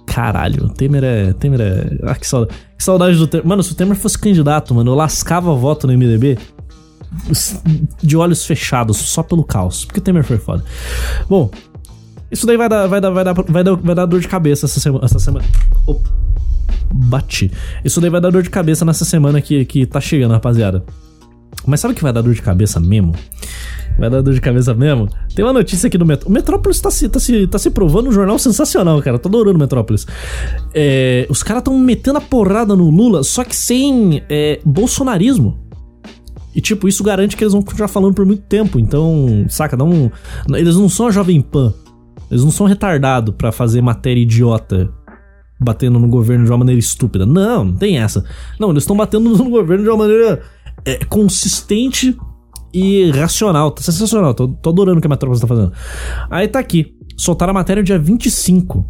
[0.07, 1.33] Caralho, Temer é.
[1.33, 1.99] Temer é.
[2.03, 3.47] Ah, que saudade, que saudade do Temer.
[3.47, 6.39] Mano, se o Temer fosse candidato, mano, eu lascava voto no MDB
[8.03, 9.85] de olhos fechados, só pelo caos.
[9.85, 10.65] Porque o Temer foi foda.
[11.29, 11.51] Bom,
[12.31, 14.67] isso daí vai dar, vai dar, vai dar, vai dar, vai dar dor de cabeça
[14.67, 15.05] essa semana.
[15.05, 15.45] Essa semana.
[15.87, 16.01] Oh
[16.93, 17.51] bati.
[17.85, 20.85] Isso daí vai dar dor de cabeça nessa semana que, que tá chegando, rapaziada.
[21.67, 23.15] Mas sabe o que vai dar dor de cabeça mesmo?
[23.99, 25.09] Vai dar dor de cabeça mesmo?
[25.35, 26.31] Tem uma notícia aqui do Metrópolis.
[26.31, 29.19] O Metrópolis tá se, tá, se, tá se provando um jornal sensacional, cara.
[29.19, 30.07] Tô adorando o Metrópolis.
[30.75, 35.59] É, os caras tão metendo a porrada no Lula, só que sem é, bolsonarismo.
[36.55, 38.79] E, tipo, isso garante que eles vão continuar falando por muito tempo.
[38.79, 39.77] Então, saca?
[39.77, 40.11] Não,
[40.55, 41.75] eles não são a Jovem Pan.
[42.31, 44.91] Eles não são retardados para fazer matéria idiota
[45.61, 47.27] batendo no governo de uma maneira estúpida.
[47.27, 48.25] Não, não tem essa.
[48.59, 50.43] Não, eles estão batendo no governo de uma maneira
[50.85, 52.17] é, consistente
[52.73, 53.71] e racional.
[53.71, 54.33] Tá sensacional.
[54.33, 55.73] Tô, tô adorando o que a Metrópolis tá fazendo.
[56.31, 56.97] Aí tá aqui.
[57.17, 58.87] Soltaram a matéria dia 25.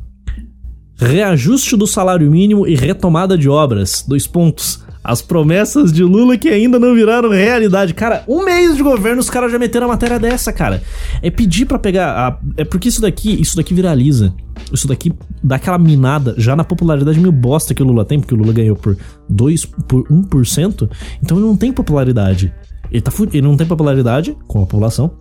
[0.96, 4.04] Reajuste do salário mínimo e retomada de obras.
[4.06, 4.84] Dois pontos.
[5.02, 7.94] As promessas de Lula que ainda não viraram realidade.
[7.94, 10.82] Cara, um mês de governo os caras já meteram a matéria dessa, cara.
[11.22, 12.12] É pedir para pegar.
[12.16, 12.38] A...
[12.56, 14.34] É porque isso daqui, isso daqui viraliza.
[14.70, 18.34] Isso daqui dá aquela minada já na popularidade meio bosta que o Lula tem, porque
[18.34, 18.96] o Lula ganhou por
[19.28, 20.90] 2, por 1%.
[21.22, 22.52] Então ele não tem popularidade.
[22.90, 25.12] Ele, tá, ele não tem popularidade com a população,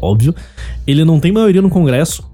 [0.00, 0.34] óbvio.
[0.86, 2.28] Ele não tem maioria no Congresso.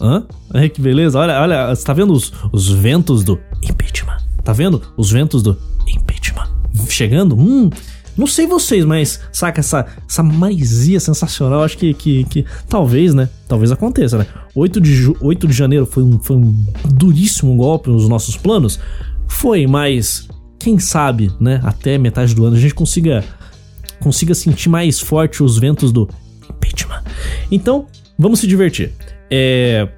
[0.00, 0.24] Hã?
[0.72, 1.18] Que beleza.
[1.18, 4.18] Olha, olha, você tá vendo os, os ventos do impeachment?
[4.42, 4.82] Tá vendo?
[4.96, 5.56] Os ventos do
[6.92, 7.36] chegando?
[7.36, 7.70] Hum,
[8.16, 11.62] não sei vocês, mas saca essa, essa maisia sensacional?
[11.62, 13.28] Acho que, que, que talvez, né?
[13.48, 14.26] Talvez aconteça, né?
[14.54, 18.78] 8 de, 8 de janeiro foi um, foi um duríssimo golpe nos nossos planos?
[19.26, 20.28] Foi, mas
[20.58, 21.60] quem sabe, né?
[21.64, 23.24] Até metade do ano a gente consiga,
[24.00, 26.08] consiga sentir mais forte os ventos do
[26.50, 27.02] impeachment.
[27.50, 27.86] Então,
[28.18, 28.92] vamos se divertir.
[29.30, 29.88] É,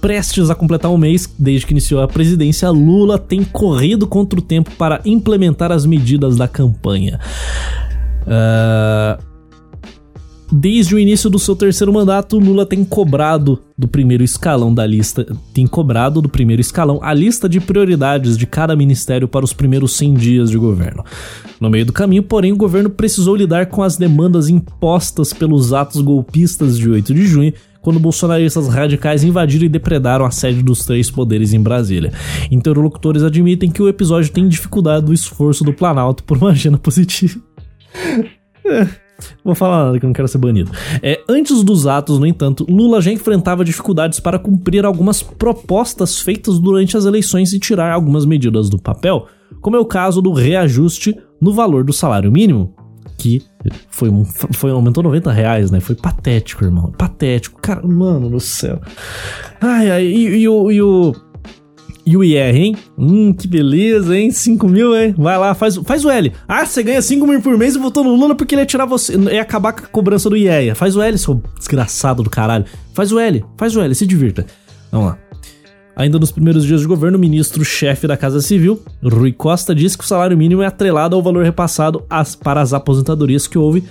[0.00, 4.42] prestes a completar um mês desde que iniciou a presidência, Lula tem corrido contra o
[4.42, 7.20] tempo para implementar as medidas da campanha.
[8.22, 9.22] Uh,
[10.50, 15.26] desde o início do seu terceiro mandato, Lula tem cobrado do primeiro escalão da lista,
[15.52, 19.92] tem cobrado do primeiro escalão a lista de prioridades de cada ministério para os primeiros
[19.92, 21.04] 100 dias de governo.
[21.60, 26.00] No meio do caminho, porém, o governo precisou lidar com as demandas impostas pelos atos
[26.00, 31.10] golpistas de 8 de junho quando bolsonaristas radicais invadiram e depredaram a sede dos três
[31.10, 32.12] poderes em Brasília.
[32.50, 37.40] Interlocutores admitem que o episódio tem dificuldade do esforço do Planalto por uma agenda positiva.
[38.62, 38.86] É,
[39.44, 40.70] Vou falar nada que eu não quero ser banido.
[41.02, 46.58] É, antes dos atos, no entanto, Lula já enfrentava dificuldades para cumprir algumas propostas feitas
[46.58, 49.26] durante as eleições e tirar algumas medidas do papel,
[49.60, 52.74] como é o caso do reajuste no valor do salário mínimo,
[53.18, 53.42] que
[53.90, 55.80] foi um, foi, aumentou 90 reais, né?
[55.80, 56.92] Foi patético, irmão.
[56.96, 57.60] Patético.
[57.60, 58.80] Cara, mano do céu.
[59.60, 61.14] Ai, ai, e, o, e o
[62.04, 62.76] e o IR, hein?
[62.98, 64.30] Hum, que beleza, hein?
[64.30, 65.14] 5 mil, hein?
[65.16, 66.32] Vai lá, faz, faz o L.
[66.48, 68.86] Ah, você ganha 5 mil por mês e votou no Lula porque ele ia tirar
[68.86, 69.16] você.
[69.16, 70.74] Ia acabar com a cobrança do IEA.
[70.74, 72.64] Faz o L, seu desgraçado do caralho.
[72.94, 74.46] Faz o L, faz o L, se divirta.
[74.90, 75.29] Vamos lá.
[76.00, 80.04] Ainda nos primeiros dias de governo, o ministro-chefe da Casa Civil, Rui Costa, disse que
[80.04, 83.84] o salário mínimo é atrelado ao valor repassado as, para as aposentadorias que houve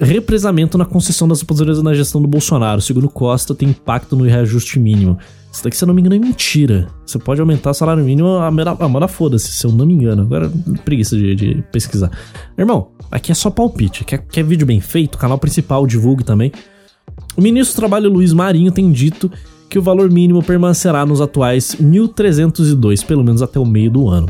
[0.00, 2.80] represamento na concessão das aposentadorias na gestão do Bolsonaro.
[2.80, 5.18] Segundo Costa, tem impacto no reajuste mínimo.
[5.52, 6.86] Isso daqui, se eu não me engano, é mentira.
[7.04, 9.94] Você pode aumentar o salário mínimo a mera, a mera foda-se, se eu não me
[9.94, 10.22] engano.
[10.22, 10.48] Agora,
[10.84, 12.12] preguiça de, de, pesquisar.
[12.56, 14.04] Irmão, aqui é só palpite.
[14.04, 15.18] Quer, quer vídeo bem feito?
[15.18, 16.52] Canal principal divulgue também.
[17.36, 19.28] O ministro do Trabalho Luiz Marinho tem dito
[19.70, 24.28] que o valor mínimo permanecerá nos atuais 1.302, pelo menos até o meio do ano.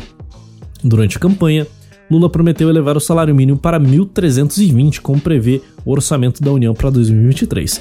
[0.84, 1.66] Durante a campanha,
[2.10, 6.90] Lula prometeu elevar o salário mínimo para 1.320, como prevê o orçamento da União para
[6.90, 7.80] 2023.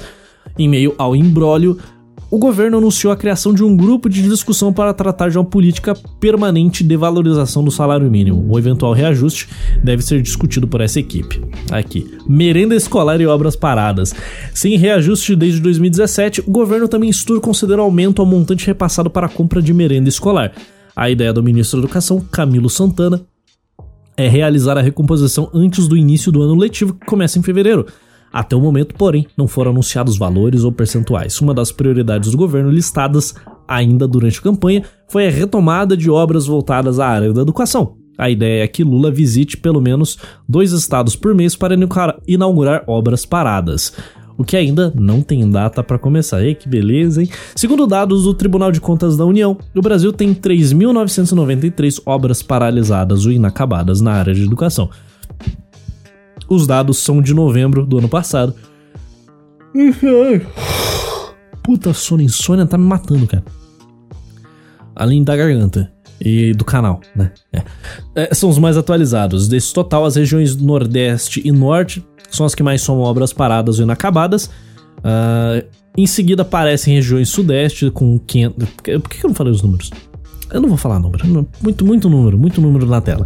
[0.58, 1.76] Em meio ao imbróglio,
[2.30, 5.94] o governo anunciou a criação de um grupo de discussão para tratar de uma política
[6.20, 8.46] permanente de valorização do salário mínimo.
[8.48, 9.48] O eventual reajuste
[9.82, 11.42] deve ser discutido por essa equipe.
[11.72, 14.14] Aqui, merenda escolar e obras paradas.
[14.54, 19.30] Sem reajuste desde 2017, o governo também estuda considerar aumento ao montante repassado para a
[19.30, 20.52] compra de merenda escolar.
[20.94, 23.20] A ideia do ministro da Educação, Camilo Santana,
[24.16, 27.86] é realizar a recomposição antes do início do ano letivo, que começa em fevereiro.
[28.32, 31.40] Até o momento, porém, não foram anunciados valores ou percentuais.
[31.40, 33.34] Uma das prioridades do governo listadas
[33.66, 37.96] ainda durante a campanha foi a retomada de obras voltadas à área da educação.
[38.16, 41.74] A ideia é que Lula visite pelo menos dois estados por mês para
[42.26, 43.94] inaugurar obras paradas.
[44.36, 46.42] O que ainda não tem data para começar.
[46.42, 47.28] Ei, que beleza, hein?
[47.54, 53.32] Segundo dados do Tribunal de Contas da União, o Brasil tem 3.993 obras paralisadas ou
[53.32, 54.88] inacabadas na área de educação.
[56.50, 58.52] Os dados são de novembro do ano passado.
[61.62, 63.44] Puta sono, insônia tá me matando, cara.
[64.96, 67.30] Além da garganta e do canal, né?
[67.52, 67.62] É.
[68.16, 69.46] É, são os mais atualizados.
[69.46, 73.84] Desse total, as regiões Nordeste e Norte são as que mais são obras paradas ou
[73.84, 74.46] inacabadas.
[74.98, 75.64] Uh,
[75.96, 78.68] em seguida aparecem regiões Sudeste com 500...
[78.68, 79.90] Por que eu não falei os números?
[80.52, 81.46] Eu não vou falar número.
[81.62, 83.24] Muito, muito número, muito número na tela.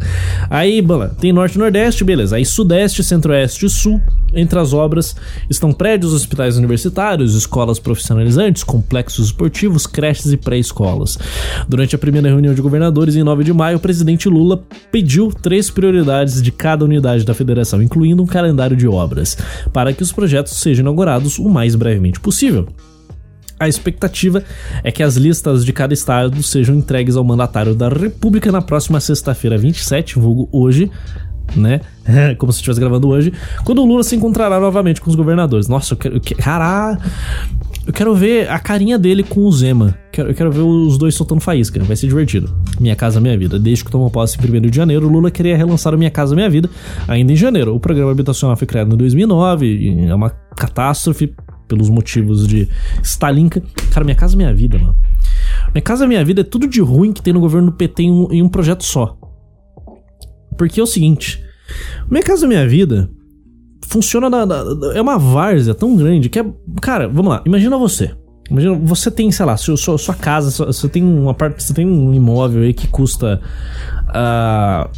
[0.50, 2.36] Aí, bom, tem norte e nordeste, beleza.
[2.36, 4.00] Aí sudeste, centro-oeste e sul.
[4.34, 5.14] Entre as obras
[5.48, 11.16] estão prédios hospitais universitários, escolas profissionalizantes, complexos esportivos, creches e pré-escolas.
[11.68, 15.70] Durante a primeira reunião de governadores em 9 de maio, o presidente Lula pediu três
[15.70, 19.38] prioridades de cada unidade da federação, incluindo um calendário de obras,
[19.72, 22.66] para que os projetos sejam inaugurados o mais brevemente possível.
[23.58, 24.42] A expectativa
[24.82, 29.00] é que as listas de cada estado sejam entregues ao mandatário da República na próxima
[29.00, 30.90] sexta-feira, 27, vulgo hoje,
[31.56, 31.80] né?
[32.38, 33.32] Como se estivesse gravando hoje,
[33.64, 35.68] quando o Lula se encontrará novamente com os governadores.
[35.68, 36.16] Nossa, eu quero.
[36.16, 36.98] Eu quero caralho!
[37.86, 39.94] Eu quero ver a carinha dele com o Zema.
[40.16, 41.78] Eu quero ver os dois soltando faísca.
[41.84, 42.50] Vai ser divertido.
[42.80, 43.58] Minha Casa Minha Vida.
[43.58, 46.48] Desde que tomou posse em 1 de janeiro, Lula queria relançar o Minha Casa Minha
[46.48, 46.70] Vida
[47.06, 47.74] ainda em janeiro.
[47.74, 50.06] O programa habitacional foi criado em 2009.
[50.08, 51.34] é uma catástrofe
[51.66, 52.68] pelos motivos de
[53.02, 53.62] Stalinka.
[53.92, 54.96] Cara, Minha Casa Minha Vida, mano.
[55.72, 58.10] Minha Casa Minha Vida é tudo de ruim que tem no governo do PT em
[58.10, 59.16] um, em um projeto só.
[60.56, 61.42] Porque é o seguinte:
[62.10, 63.10] Minha Casa Minha Vida
[63.88, 66.44] funciona na, na, é uma várzea tão grande que é.
[66.80, 68.14] Cara, vamos lá, imagina você.
[68.50, 71.72] Imagina, você tem, sei lá, sua, sua, sua casa, sua, você tem uma parte, você
[71.72, 73.40] tem um imóvel aí que custa
[74.08, 74.90] uh, ah,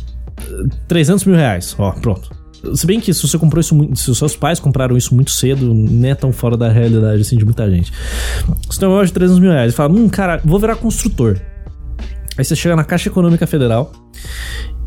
[0.88, 1.74] 300 mil reais.
[1.78, 2.28] Ó, pronto.
[2.74, 5.30] Se bem que se você comprou isso muito, se os seus pais compraram isso muito
[5.30, 7.92] cedo, não é tão fora da realidade assim de muita gente.
[8.68, 11.38] Você tem uma loja de 300 mil reais e fala, hum, cara, vou virar construtor.
[12.38, 13.92] Aí você chega na Caixa Econômica Federal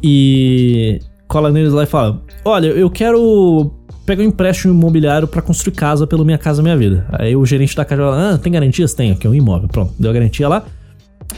[0.03, 3.71] e cola neles lá e fala: Olha, eu quero
[4.05, 7.07] pegar um empréstimo imobiliário para construir casa pelo Minha Casa Minha Vida.
[7.11, 8.93] Aí o gerente da casa fala: Ah, tem garantias?
[8.93, 9.67] Tem, aqui é um imóvel.
[9.67, 10.63] Pronto, deu a garantia lá.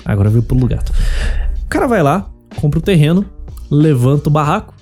[0.03, 0.83] Agora veio pro lugar.
[1.63, 3.25] O cara vai lá, compra o terreno,
[3.69, 4.73] levanta o barraco,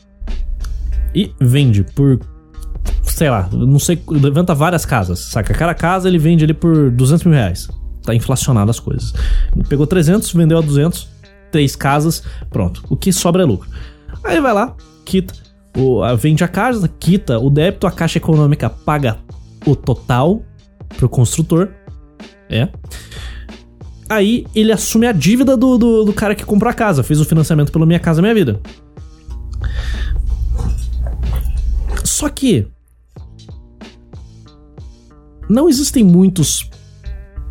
[1.14, 2.20] e vende por
[3.04, 5.54] sei lá, não sei, levanta várias casas, saca?
[5.54, 7.68] Cada casa ele vende ali por 200 mil reais.
[8.04, 9.14] Tá inflacionado as coisas.
[9.68, 11.08] pegou 300, vendeu a 200,
[11.52, 12.84] três casas, pronto.
[12.90, 13.70] O que sobra é lucro.
[14.24, 15.34] Aí vai lá, quita,
[15.78, 19.18] o, vende a casa, quita o débito, a Caixa Econômica paga
[19.66, 20.42] o total
[20.98, 21.70] pro construtor,
[22.50, 22.68] é.
[24.10, 27.26] Aí ele assume a dívida do, do, do cara que comprou a casa, fez o
[27.26, 28.60] financiamento pelo Minha Casa Minha Vida.
[32.20, 32.68] Só que
[35.50, 36.70] não existem muitos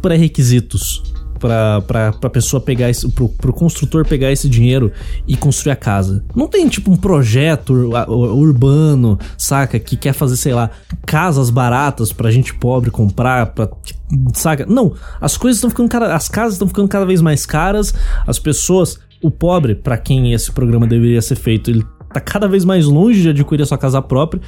[0.03, 1.03] pré-requisitos
[1.41, 3.09] pra, pra pessoa pegar esse.
[3.09, 4.93] Pro, pro construtor pegar esse dinheiro
[5.27, 6.23] e construir a casa.
[6.37, 9.81] Não tem tipo um projeto ur- ur- urbano, saca?
[9.81, 10.71] Que quer fazer, sei lá,
[11.07, 13.71] casas baratas pra gente pobre comprar, pra,
[14.35, 14.67] saca?
[14.67, 17.95] Não, as coisas estão ficando cada, as casas estão ficando cada vez mais caras,
[18.27, 22.65] as pessoas, o pobre, pra quem esse programa deveria ser feito, ele tá cada vez
[22.65, 24.41] mais longe de adquirir a sua casa própria.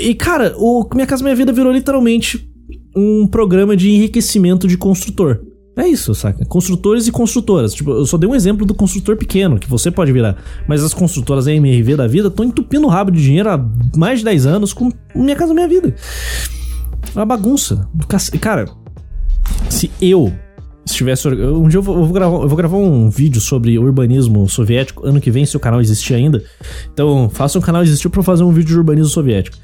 [0.00, 2.48] E, cara, o Minha Casa Minha Vida virou literalmente
[2.96, 5.40] um programa de enriquecimento de construtor.
[5.76, 6.42] É isso, saca?
[6.46, 7.74] Construtores e construtoras.
[7.74, 10.42] Tipo, eu só dei um exemplo do construtor pequeno, que você pode virar.
[10.66, 13.62] Mas as construtoras MRV da vida estão entupindo o rabo de dinheiro há
[13.94, 15.94] mais de 10 anos com Minha Casa Minha Vida.
[17.14, 17.86] É uma bagunça.
[18.40, 18.70] Cara,
[19.68, 20.32] se eu
[21.26, 24.48] or- Um dia eu vou, eu vou gravar, eu vou gravar um vídeo sobre urbanismo
[24.48, 26.42] soviético ano que vem, se o canal existir ainda.
[26.92, 29.56] Então, faça um canal existir eu fazer um vídeo de urbanismo soviético.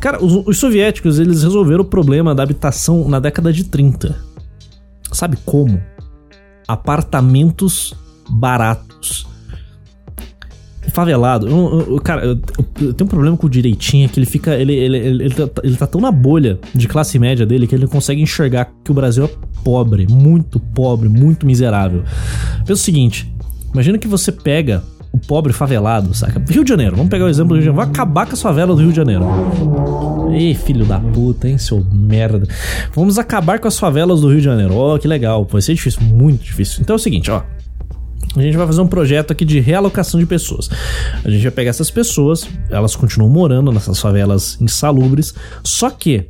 [0.00, 4.16] Cara, os, os soviéticos, eles resolveram o problema da habitação na década de 30.
[5.12, 5.80] Sabe como?
[6.66, 7.94] Apartamentos
[8.30, 9.26] baratos.
[10.92, 11.48] Favelado.
[11.48, 12.38] Eu- eu- cara, eu,
[12.80, 14.54] eu tenho um problema com o direitinho que ele fica.
[14.54, 17.74] Ele, ele, ele, ele tá, ele tá tão na bolha de classe média dele que
[17.74, 19.30] ele não consegue enxergar que o Brasil é
[19.62, 22.02] pobre, muito pobre, muito miserável.
[22.60, 23.32] Pensa o seguinte:
[23.72, 26.42] imagina que você pega o pobre favelado, saca?
[26.48, 27.86] Rio de Janeiro, vamos pegar o exemplo do Rio de Janeiro.
[27.86, 29.24] Vai acabar com a favela do Rio de Janeiro.
[30.32, 32.46] Ei, filho da puta, hein, seu merda.
[32.94, 34.74] Vamos acabar com as favelas do Rio de Janeiro.
[34.74, 35.46] Ó, que legal.
[35.50, 36.80] Vai ser difícil, muito difícil.
[36.82, 37.42] Então é o seguinte, ó.
[38.36, 40.68] A gente vai fazer um projeto aqui de realocação de pessoas.
[41.24, 46.26] A gente vai pegar essas pessoas, elas continuam morando nessas favelas insalubres, só que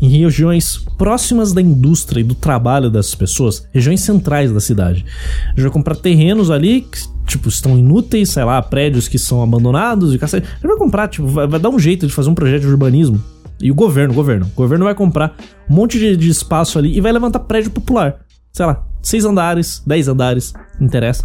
[0.00, 5.04] em regiões próximas da indústria e do trabalho dessas pessoas, regiões centrais da cidade.
[5.46, 9.42] A gente vai comprar terrenos ali que, tipo, estão inúteis, sei lá, prédios que são
[9.42, 10.46] abandonados e cacete.
[10.46, 12.68] A gente vai comprar, tipo, vai, vai dar um jeito de fazer um projeto de
[12.68, 13.22] urbanismo.
[13.60, 15.36] E o governo, o governo, o governo vai comprar
[15.68, 18.20] um monte de, de espaço ali e vai levantar prédio popular.
[18.52, 21.24] Sei lá, seis andares, dez andares, não interessa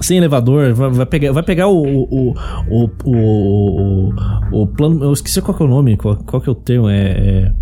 [0.00, 2.34] sem elevador, vai, vai pegar, vai pegar o, o,
[2.68, 4.10] o, o,
[4.52, 5.04] o, o plano.
[5.04, 7.52] Eu esqueci qual que é o nome, qual, qual que é o termo, é, é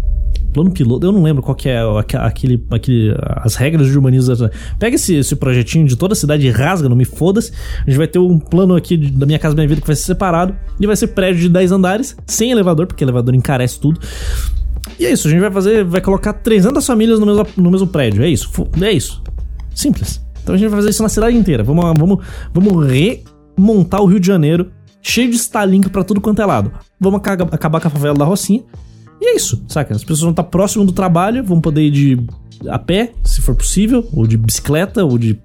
[0.54, 4.34] plano piloto, eu não lembro qual que é aque- aquele, aquele, as regras de urbanismo.
[4.34, 7.52] da- Pega esse, esse projetinho de toda a cidade e rasga, não me foda-se.
[7.86, 9.94] A gente vai ter um plano aqui de- da minha casa, minha vida que vai
[9.96, 14.00] ser separado e vai ser prédio de 10 andares, sem elevador, porque elevador encarece tudo.
[15.00, 17.86] E é isso, a gente vai fazer, vai colocar 300 famílias no mesmo, no mesmo
[17.86, 18.50] prédio, é isso,
[18.82, 19.22] é isso.
[19.74, 20.20] Simples.
[20.42, 21.62] Então a gente vai fazer isso na cidade inteira.
[21.64, 22.18] Vamos, vamos,
[22.52, 26.70] vamos remontar o Rio de Janeiro, cheio de Starlink pra tudo quanto é lado.
[27.00, 28.62] Vamos aca- acabar com a favela da Rocinha.
[29.22, 29.94] E é isso, saca?
[29.94, 32.26] As pessoas vão estar próximo do trabalho, vão poder ir de
[32.68, 35.40] a pé, se for possível, ou de bicicleta, ou de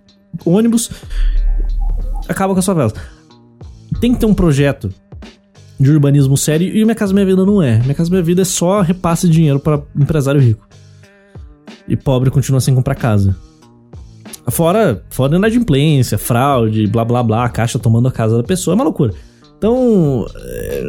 [0.46, 0.89] ônibus.
[2.28, 2.94] Acaba com as favelas.
[4.02, 4.89] Tem que ter um projeto
[5.79, 7.79] de urbanismo sério e Minha Casa Minha Vida não é.
[7.79, 10.67] Minha Casa Minha Vida é só repasse de dinheiro para empresário rico.
[11.88, 13.35] E pobre continua sem comprar casa.
[14.49, 18.75] Fora, fora inadimplência, fraude, blá blá blá, a caixa tomando a casa da pessoa, é
[18.75, 19.11] uma loucura.
[19.57, 20.83] Então, é,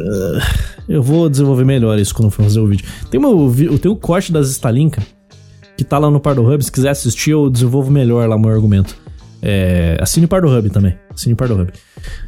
[0.87, 2.85] eu vou desenvolver melhor isso quando for fazer o vídeo.
[3.09, 3.19] Tem,
[3.49, 5.01] vi- tem o corte das Stalinka,
[5.75, 8.51] que tá lá no Pardo Hub, se quiser assistir eu desenvolvo melhor lá o meu
[8.51, 8.95] argumento.
[9.41, 11.71] É, assine o Pardo Hub também, assine o Pardo Hub,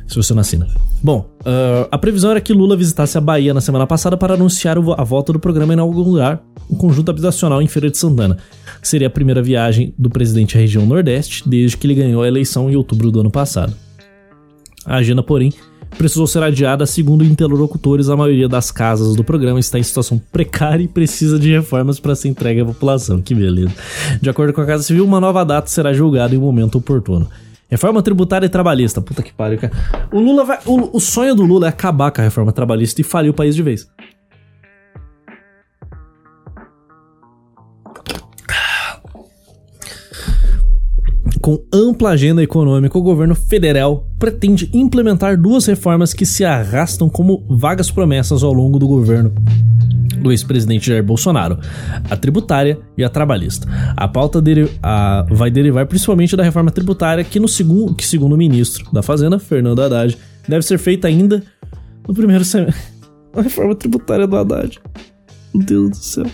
[0.07, 0.67] se você não assina.
[1.01, 4.77] Bom, ah, a previsão era que Lula visitasse a Bahia na semana passada para anunciar
[4.77, 8.37] a volta do programa em algum lugar, um conjunto habitacional em Feira de Santana.
[8.81, 12.69] Seria a primeira viagem do presidente à região Nordeste desde que ele ganhou a eleição
[12.69, 13.73] em outubro do ano passado.
[14.85, 15.53] A agenda, porém,
[15.97, 20.83] precisou ser adiada, segundo interlocutores, a maioria das casas do programa está em situação precária
[20.83, 23.21] e precisa de reformas para ser entregue à população.
[23.21, 23.73] Que beleza.
[24.21, 27.27] De acordo com a Casa Civil, uma nova data será julgada em um momento oportuno.
[27.69, 28.99] Reforma tributária e trabalhista.
[28.99, 29.73] Puta que pariu, cara.
[30.11, 30.57] O Lula vai.
[30.65, 33.55] O, o sonho do Lula é acabar com a reforma trabalhista e falir o país
[33.55, 33.87] de vez.
[41.49, 47.43] Com ampla agenda econômica, o governo federal pretende implementar duas reformas que se arrastam como
[47.49, 49.33] vagas promessas ao longo do governo
[50.21, 51.57] do ex-presidente Jair Bolsonaro,
[52.07, 53.67] a tributária e a trabalhista.
[53.97, 58.33] A pauta dele a- vai derivar principalmente da reforma tributária, que, no segundo, que segundo
[58.33, 60.15] o ministro da Fazenda, Fernando Haddad,
[60.47, 61.41] deve ser feita ainda
[62.07, 62.79] no primeiro semestre.
[63.35, 64.79] A reforma tributária do Haddad.
[65.55, 66.25] Meu Deus do céu.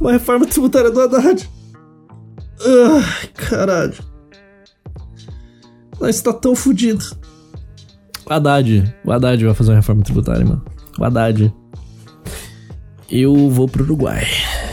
[0.00, 1.46] Uma reforma tributária do Haddad.
[2.64, 4.08] Ai, caralho.
[6.00, 7.04] Nós tá tão fudido.
[8.28, 8.94] O Haddad.
[9.04, 10.62] O Haddad vai fazer uma reforma tributária, mano.
[10.98, 11.52] O Haddad.
[13.10, 14.24] Eu vou pro Uruguai.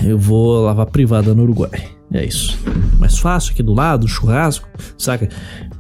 [0.04, 1.90] Eu vou lavar privada no Uruguai.
[2.14, 2.58] É isso.
[3.00, 4.68] Mais fácil aqui do lado, churrasco,
[4.98, 5.28] saca?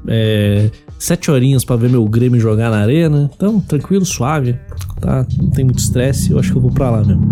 [0.07, 0.69] É,
[0.99, 3.29] sete horinhas pra ver meu Grêmio jogar na arena.
[3.33, 4.59] Então, tranquilo, suave.
[4.99, 5.25] Tá?
[5.37, 6.31] Não tem muito estresse.
[6.31, 7.31] Eu acho que eu vou pra lá mesmo.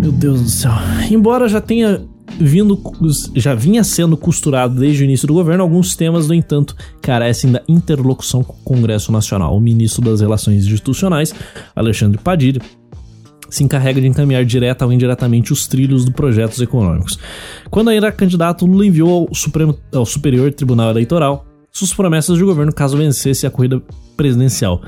[0.00, 0.72] Meu Deus do céu.
[1.10, 2.06] Embora já tenha
[2.38, 2.80] vindo,
[3.34, 7.62] já vinha sendo costurado desde o início do governo, alguns temas, no entanto, carecem da
[7.68, 9.56] interlocução com o Congresso Nacional.
[9.56, 11.34] O ministro das Relações Institucionais,
[11.74, 12.60] Alexandre Padilha,
[13.50, 17.18] se encarrega de encaminhar direta ou indiretamente os trilhos dos projetos econômicos.
[17.70, 22.72] Quando ainda candidato, Lula enviou ao, Supremo, ao Superior Tribunal Eleitoral suas promessas de governo
[22.72, 23.80] caso vencesse a corrida
[24.16, 24.82] presidencial.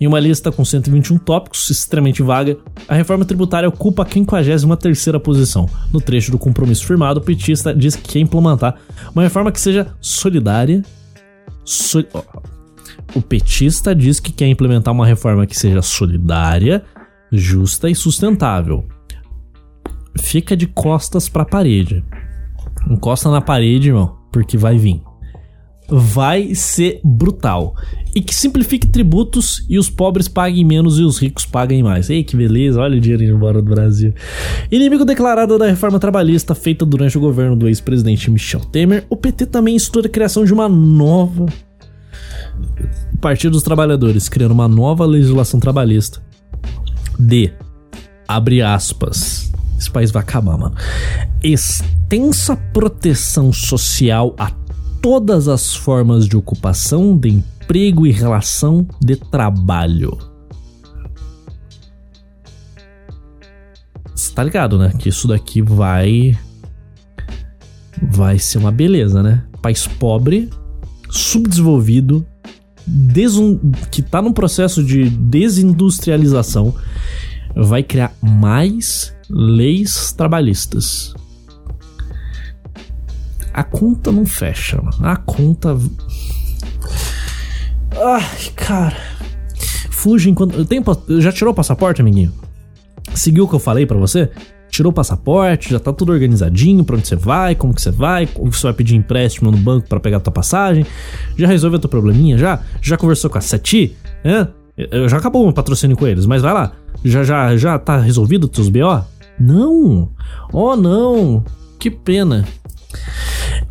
[0.00, 5.68] Em uma lista com 121 tópicos, extremamente vaga, a reforma tributária ocupa a 53ª posição.
[5.92, 8.76] No trecho do compromisso firmado, o petista diz que quer implementar
[9.14, 10.82] uma reforma que seja solidária...
[11.64, 12.04] So...
[13.14, 16.84] O petista diz que quer implementar uma reforma que seja solidária,
[17.32, 18.84] justa e sustentável.
[20.18, 22.04] Fica de costas para a parede.
[22.90, 25.02] Encosta na parede, irmão, porque vai vir.
[25.88, 27.74] Vai ser brutal.
[28.14, 32.08] E que simplifique tributos e os pobres paguem menos e os ricos paguem mais.
[32.08, 34.14] Ei, que beleza, olha o dinheiro indo embora do Brasil.
[34.70, 39.46] Inimigo declarado da reforma trabalhista feita durante o governo do ex-presidente Michel Temer, o PT
[39.46, 41.46] também estuda a criação de uma nova.
[43.20, 46.22] Partido dos Trabalhadores, criando uma nova legislação trabalhista
[47.18, 47.52] de,
[48.26, 50.74] abre aspas, esse país vai acabar, mano,
[51.42, 54.50] extensa proteção social a
[55.06, 60.18] todas as formas de ocupação, de emprego e relação de trabalho.
[64.12, 64.92] Você tá ligado, né?
[64.98, 66.36] Que isso daqui vai.
[68.02, 69.44] Vai ser uma beleza, né?
[69.62, 70.50] País pobre,
[71.08, 72.26] subdesenvolvido,
[72.84, 73.60] desun...
[73.92, 76.74] que está num processo de desindustrialização,
[77.54, 81.14] vai criar mais leis trabalhistas.
[83.56, 84.98] A conta não fecha, mano.
[85.00, 85.74] A conta.
[87.90, 88.96] Ai, cara.
[89.90, 90.62] Fuge enquanto.
[90.66, 90.84] Tem...
[91.20, 92.34] Já tirou o passaporte, amiguinho?
[93.14, 94.30] Seguiu o que eu falei para você?
[94.68, 98.26] tirou o passaporte, já tá tudo organizadinho, pra onde você vai, como que você vai,
[98.26, 100.84] você vai pedir empréstimo no banco para pegar a tua passagem,
[101.34, 102.60] já resolveu teu probleminha já?
[102.82, 103.96] Já conversou com a Seti?
[104.22, 104.46] É?
[105.08, 106.72] Já acabou o patrocínio com eles, mas vai lá.
[107.02, 109.02] Já já já tá resolvido os teus BO?
[109.40, 110.10] Não.
[110.52, 111.42] Oh, não.
[111.78, 112.44] Que pena.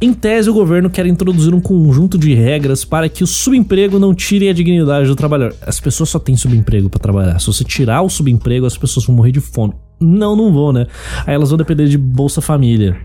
[0.02, 4.14] Em tese, o governo quer introduzir um conjunto de regras para que o subemprego não
[4.14, 5.56] tire a dignidade do trabalhador.
[5.66, 7.40] As pessoas só têm subemprego para trabalhar.
[7.40, 9.74] Se você tirar o subemprego, as pessoas vão morrer de fome.
[10.00, 10.88] Não, não vou, né?
[11.26, 12.98] Aí elas vão depender de Bolsa Família.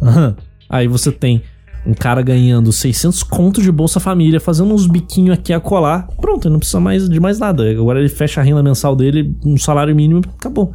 [0.00, 0.34] Uhum.
[0.68, 1.42] Aí você tem
[1.86, 6.06] um cara ganhando 600 contos de Bolsa Família, fazendo uns biquinhos aqui a colar.
[6.20, 7.70] Pronto, ele não precisa mais de mais nada.
[7.70, 10.74] Agora ele fecha a renda mensal dele, um salário mínimo, acabou.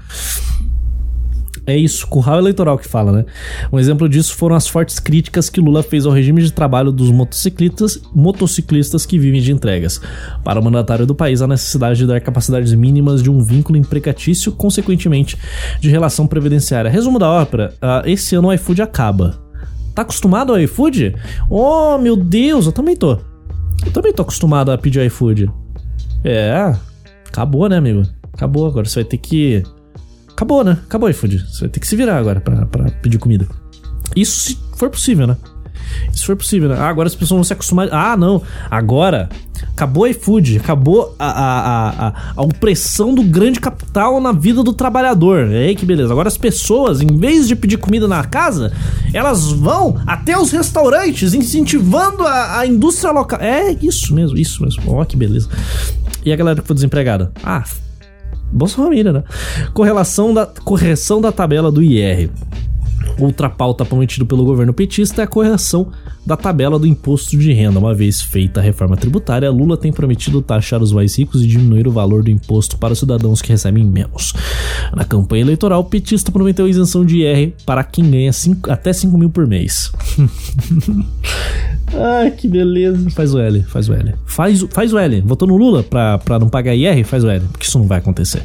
[1.66, 3.26] É isso, curral eleitoral que fala, né?
[3.72, 7.10] Um exemplo disso foram as fortes críticas que Lula fez ao regime de trabalho dos
[7.10, 10.02] motociclistas, motociclistas que vivem de entregas.
[10.44, 14.52] Para o mandatário do país, a necessidade de dar capacidades mínimas de um vínculo empregatício,
[14.52, 15.38] consequentemente,
[15.80, 16.92] de relação previdenciária.
[16.92, 19.42] Resumo da ópera: uh, esse ano o iFood acaba.
[19.96, 21.16] Tá acostumado ao iFood?
[21.50, 23.20] Oh, meu Deus, eu também tô.
[23.86, 25.50] Eu também tô acostumado a pedir iFood.
[26.26, 26.76] É,
[27.28, 28.04] acabou, né, amigo?
[28.34, 29.64] Acabou, agora você vai ter que
[30.44, 30.78] Acabou, né?
[30.86, 31.40] Acabou iFood.
[31.50, 32.66] Você vai ter que se virar agora pra
[33.02, 33.48] pedir comida.
[34.14, 35.38] Isso se for possível, né?
[36.12, 36.76] Se for possível, né?
[36.78, 37.88] Ah, agora as pessoas vão se acostumar.
[37.94, 38.42] Ah, não.
[38.70, 39.30] Agora
[39.72, 45.50] acabou iFood, acabou a, a, a, a, opressão do grande capital na vida do trabalhador.
[45.50, 46.12] É aí que beleza.
[46.12, 48.74] Agora as pessoas, em vez de pedir comida na casa,
[49.14, 53.40] elas vão até os restaurantes, incentivando a, a indústria local.
[53.40, 54.84] É isso mesmo, isso mesmo.
[54.88, 55.48] Ó, oh, que beleza.
[56.26, 57.32] E a galera que foi desempregada?
[57.42, 57.64] Ah,
[58.54, 59.24] Bolsa Família, né?
[59.74, 62.30] Correlação da, correção da tabela do IR.
[63.20, 65.92] Outra pauta prometida pelo governo petista é a correção
[66.26, 67.80] da tabela do imposto de renda.
[67.80, 71.88] Uma vez feita a reforma tributária, Lula tem prometido taxar os mais ricos e diminuir
[71.88, 74.34] o valor do imposto para os cidadãos que recebem menos.
[74.96, 79.18] Na campanha eleitoral, o petista prometeu isenção de IR para quem ganha cinco, até 5
[79.18, 79.92] mil por mês.
[81.96, 83.10] Ai, que beleza.
[83.12, 84.16] Faz o L, faz o L.
[84.26, 85.22] Faz, faz o L.
[85.22, 87.04] Votou no Lula pra, pra não pagar IR?
[87.06, 88.44] Faz o L, porque isso não vai acontecer.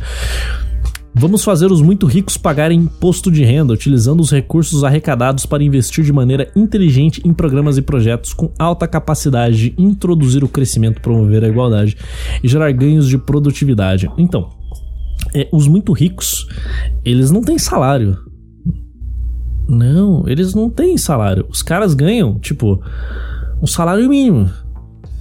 [1.15, 6.05] Vamos fazer os muito ricos pagarem imposto de renda, utilizando os recursos arrecadados para investir
[6.05, 11.43] de maneira inteligente em programas e projetos com alta capacidade de introduzir o crescimento, promover
[11.43, 11.97] a igualdade
[12.43, 14.09] e gerar ganhos de produtividade.
[14.17, 14.51] Então,
[15.35, 16.47] é, os muito ricos,
[17.05, 18.17] eles não têm salário.
[19.69, 21.47] Não, eles não têm salário.
[21.49, 22.81] Os caras ganham, tipo,
[23.63, 24.51] um salário mínimo.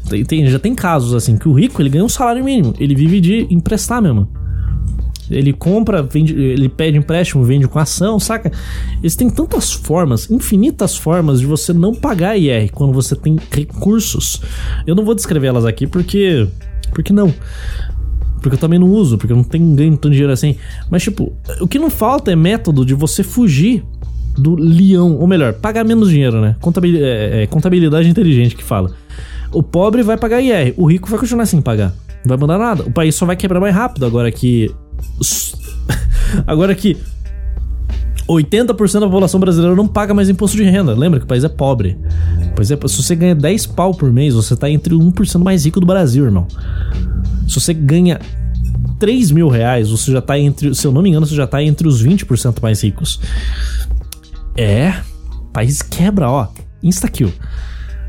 [0.10, 2.96] Tem, tem, já tem casos assim que o rico ele ganha um salário mínimo, ele
[2.96, 4.28] vive de emprestar mesmo.
[5.30, 8.50] Ele compra, vende, ele pede empréstimo, vende com ação, saca?
[9.00, 14.42] Eles têm tantas formas, infinitas formas de você não pagar IR quando você tem recursos.
[14.86, 16.48] Eu não vou descrever elas aqui porque
[16.92, 17.34] porque não.
[18.42, 20.56] Porque eu também não uso, porque eu não tenho ganho tanto dinheiro assim.
[20.90, 23.84] Mas, tipo, o que não falta é método de você fugir
[24.38, 25.18] do leão.
[25.18, 26.56] Ou melhor, pagar menos dinheiro, né?
[26.60, 28.92] Contabilidade, é, é, contabilidade inteligente que fala.
[29.52, 31.94] O pobre vai pagar IR, o rico vai continuar sem pagar.
[32.24, 32.84] Não vai mudar nada.
[32.84, 34.72] O país só vai quebrar mais rápido agora que.
[36.46, 36.98] agora que
[38.28, 40.94] 80% da população brasileira não paga mais imposto de renda.
[40.94, 41.98] Lembra que o país é pobre.
[42.56, 45.64] Pois é, se você ganha 10 pau por mês, você tá entre o 1% mais
[45.64, 46.46] rico do Brasil, irmão.
[47.48, 48.20] Se você ganha
[49.00, 50.76] 3 mil reais, você já tá entre.
[50.76, 53.20] Se eu não me engano, você já tá entre os 20% mais ricos.
[54.58, 54.94] É.
[55.54, 56.48] País quebra, ó.
[56.82, 57.32] Insta-kill.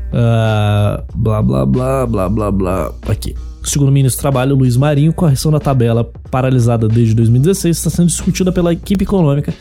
[0.09, 2.91] Uh, blá blá blá blá blá blá.
[3.07, 3.35] Aqui.
[3.63, 8.07] Segundo o ministro do Trabalho, Luiz Marinho, correção da tabela paralisada desde 2016 está sendo
[8.07, 9.53] discutida pela equipe econômica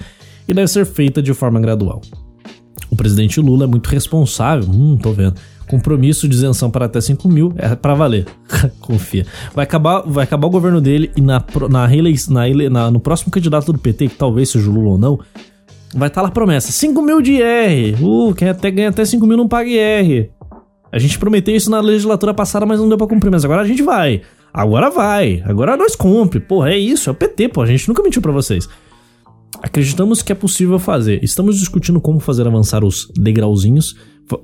[0.46, 2.00] e deve ser feita de forma gradual.
[2.90, 5.34] O presidente Lula é muito responsável, hum, tô vendo.
[5.68, 8.26] Compromisso de isenção para até 5 mil é para valer.
[8.80, 9.26] Confia.
[9.54, 13.70] Vai acabar, vai acabar o governo dele e na, na, na, na, no próximo candidato
[13.70, 15.18] do PT, que talvez seja o Lula ou não,
[15.94, 18.02] vai estar tá lá a promessa: 5 mil de IR.
[18.02, 20.30] Uh, quem até ganha até 5 mil não paga IR.
[20.90, 23.30] A gente prometeu isso na legislatura passada, mas não deu pra cumprir.
[23.30, 24.22] Mas agora a gente vai.
[24.52, 25.42] Agora vai.
[25.44, 26.40] Agora nós cumpre.
[26.40, 27.10] Porra, é isso.
[27.10, 27.62] É o PT, pô.
[27.62, 28.68] A gente nunca mentiu para vocês.
[29.62, 31.22] Acreditamos que é possível fazer.
[31.22, 33.96] Estamos discutindo como fazer avançar os degrauzinhos,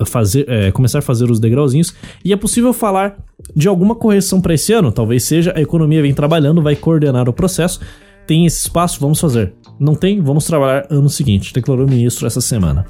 [0.05, 3.17] fazer, é, começar a fazer os degrauzinhos, e é possível falar
[3.55, 4.91] de alguma correção para esse ano.
[4.91, 7.81] Talvez seja a economia vem trabalhando, vai coordenar o processo.
[8.27, 9.53] Tem esse espaço, vamos fazer.
[9.79, 12.87] Não tem, vamos trabalhar ano seguinte, declarou o ministro essa semana.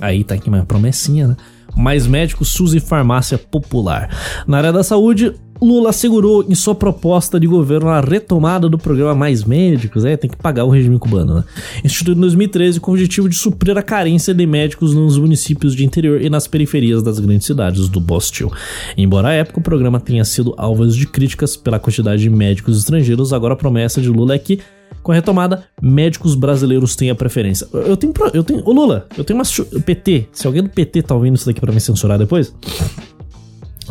[0.00, 1.36] Aí tá aqui uma promessinha, né?
[1.76, 4.08] Mais médicos, SUS e farmácia popular.
[4.46, 9.14] Na área da saúde, Lula assegurou em sua proposta de governo a retomada do programa
[9.14, 11.44] Mais Médicos, é, tem que pagar o regime cubano, né?
[11.84, 15.84] Instituído em 2013 com o objetivo de suprir a carência de médicos nos municípios de
[15.84, 18.50] interior e nas periferias das grandes cidades do Bostil.
[18.96, 23.32] Embora à época o programa tenha sido alvo de críticas pela quantidade de médicos estrangeiros,
[23.32, 24.60] agora a promessa de Lula é que
[25.02, 27.66] com a retomada, médicos brasileiros têm a preferência.
[27.72, 28.12] Eu tenho.
[28.34, 28.62] Eu tenho.
[28.64, 29.44] Ô Lula, eu tenho uma.
[29.80, 30.28] PT.
[30.32, 32.54] Se alguém do PT tá ouvindo isso daqui pra me censurar depois.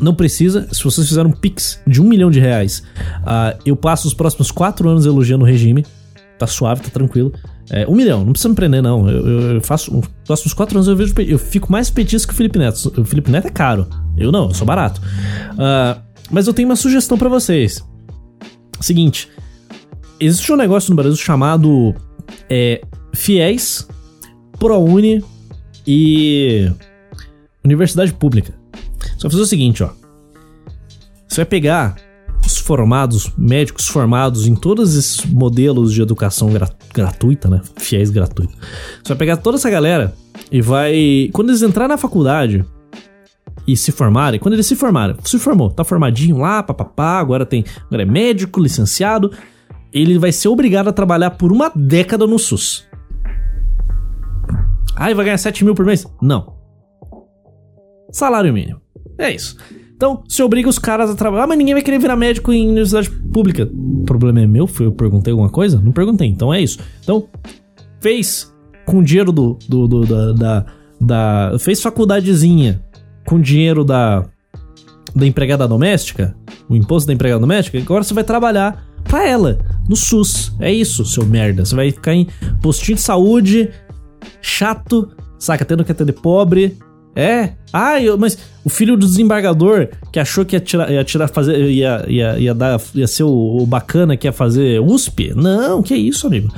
[0.02, 2.82] Não precisa, se vocês fizerem um pix de um milhão de reais,
[3.22, 5.86] uh, eu passo os próximos quatro anos elogiando o regime.
[6.38, 7.34] Tá suave, tá tranquilo.
[7.70, 9.10] É, um milhão, não precisa me prender, não.
[9.10, 10.00] Eu, eu, eu faço.
[10.00, 11.14] Os próximos quatro anos eu vejo.
[11.18, 12.94] Eu fico mais petista que o Felipe Neto.
[12.98, 13.88] O Felipe Neto é caro.
[14.18, 15.02] Eu não, eu sou barato.
[15.54, 17.84] Uh, mas eu tenho uma sugestão para vocês.
[18.80, 19.30] Seguinte.
[20.20, 21.96] Existe um negócio no Brasil chamado
[22.50, 22.82] é,
[23.14, 23.88] Fiéis,
[24.60, 25.24] ProUni
[25.88, 26.70] e
[27.64, 28.54] Universidade Pública.
[29.02, 29.90] Você vai fazer o seguinte, ó.
[31.28, 31.96] Você vai pegar
[32.46, 37.62] os formados, médicos formados em todos esses modelos de educação gra gratuita, né?
[37.78, 38.54] Fiéis gratuito.
[39.04, 40.14] Você vai pegar toda essa galera
[40.52, 41.30] e vai.
[41.32, 42.66] Quando eles entrarem na faculdade
[43.68, 47.64] e se formarem, quando eles se formarem, se formou, tá formadinho lá, papapá, agora tem.
[47.86, 49.32] Agora é médico, licenciado.
[49.92, 52.88] Ele vai ser obrigado a trabalhar por uma década no SUS.
[54.96, 56.06] Ah, e vai ganhar 7 mil por mês?
[56.22, 56.54] Não.
[58.12, 58.82] Salário mínimo.
[59.18, 59.56] É isso.
[59.96, 61.44] Então, se obriga os caras a trabalhar.
[61.44, 63.70] Ah, mas ninguém vai querer virar médico em universidade pública.
[63.74, 64.66] O problema é meu?
[64.68, 65.80] Foi eu perguntei alguma coisa?
[65.80, 66.28] Não perguntei.
[66.28, 66.80] Então é isso.
[67.04, 67.28] Então,
[68.00, 68.54] fez
[68.86, 69.58] com dinheiro do.
[69.68, 70.66] do, do da, da,
[71.00, 72.82] da, Fez faculdadezinha
[73.26, 74.26] com dinheiro da.
[75.16, 76.36] Da empregada doméstica.
[76.70, 77.78] O imposto da empregada doméstica.
[77.78, 79.60] Agora você vai trabalhar pra ela.
[79.90, 80.54] No SUS.
[80.60, 81.66] É isso, seu merda.
[81.66, 82.28] Você vai ficar em
[82.62, 83.70] postinho de saúde.
[84.42, 85.10] Chato.
[85.38, 85.66] Saca?
[85.66, 86.78] Tendo que atender pobre
[87.16, 87.54] é.
[87.74, 91.70] Ah, eu, mas o filho do desembargador que achou que ia tirar, ia tirar fazer,
[91.70, 95.34] ia, ia, ia, dar, ia ser o, o, bacana que ia fazer USP?
[95.36, 96.54] Não, que isso, amigo.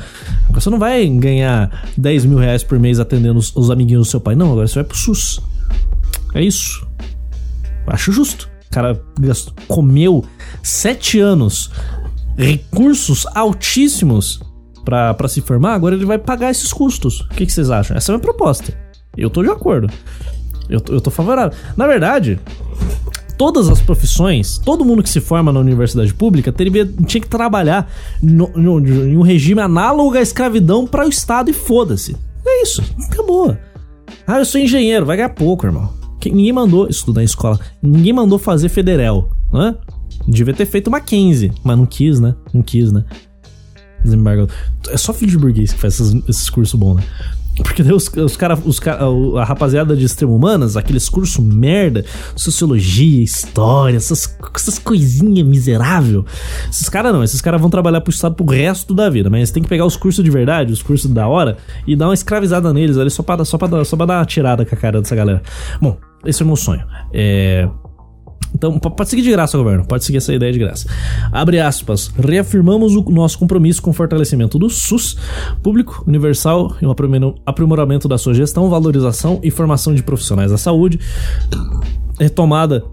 [0.52, 4.22] Você não vai ganhar 10 mil reais por mês atendendo os, os amiguinhos do seu
[4.22, 4.36] pai.
[4.36, 5.41] Não, agora você vai pro SUS.
[6.34, 6.86] É isso.
[7.88, 8.49] Acho justo.
[8.68, 9.02] O cara
[9.68, 10.24] comeu
[10.64, 11.72] sete anos,
[12.38, 14.40] recursos altíssimos
[14.84, 17.22] para se formar, agora ele vai pagar esses custos.
[17.22, 17.96] O que, que vocês acham?
[17.96, 18.74] Essa é a minha proposta.
[19.16, 19.92] Eu tô de acordo.
[20.70, 21.58] Eu, eu tô favorável.
[21.76, 22.40] Na verdade,
[23.38, 27.92] todas as profissões, todo mundo que se forma na universidade pública teria, tinha que trabalhar
[28.22, 32.16] no, no, em um regime análogo à escravidão para o Estado e foda-se.
[32.46, 33.58] É isso, acabou.
[34.26, 35.92] Ah, eu sou engenheiro, vai ganhar pouco, irmão.
[36.24, 39.76] Ninguém mandou estudar em escola, ninguém mandou fazer federal, né?
[40.28, 42.36] Devia ter feito uma 15, mas não quis, né?
[42.53, 43.03] Não quis, né?
[44.03, 44.53] Desembargador.
[44.89, 47.03] É só filho de burguês que faz esses, esses cursos bons, né?
[47.57, 49.03] Porque os, os os cara,
[49.39, 52.05] a rapaziada de extremo humanas, aqueles cursos merda,
[52.36, 56.26] sociologia, história, essas, essas coisinhas miserável.
[56.69, 59.61] Esses caras não, esses caras vão trabalhar pro Estado pro resto da vida, mas tem
[59.61, 62.97] que pegar os cursos de verdade, os cursos da hora, e dar uma escravizada neles
[62.97, 65.41] ali só pra, só pra, só pra dar uma tirada com a cara dessa galera.
[65.80, 66.84] Bom, esse é o meu sonho.
[67.13, 67.67] É.
[68.54, 69.86] Então, pode seguir de graça, governo.
[69.86, 70.88] Pode seguir essa ideia de graça.
[71.32, 72.12] Abre aspas.
[72.18, 75.18] Reafirmamos o nosso compromisso com o fortalecimento do SUS,
[75.64, 76.93] público, universal e um
[77.45, 80.99] aprimoramento da sua gestão, valorização e formação de profissionais da saúde,
[82.20, 82.84] retomada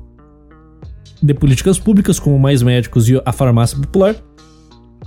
[1.22, 4.14] de políticas públicas, como mais médicos e a farmácia popular,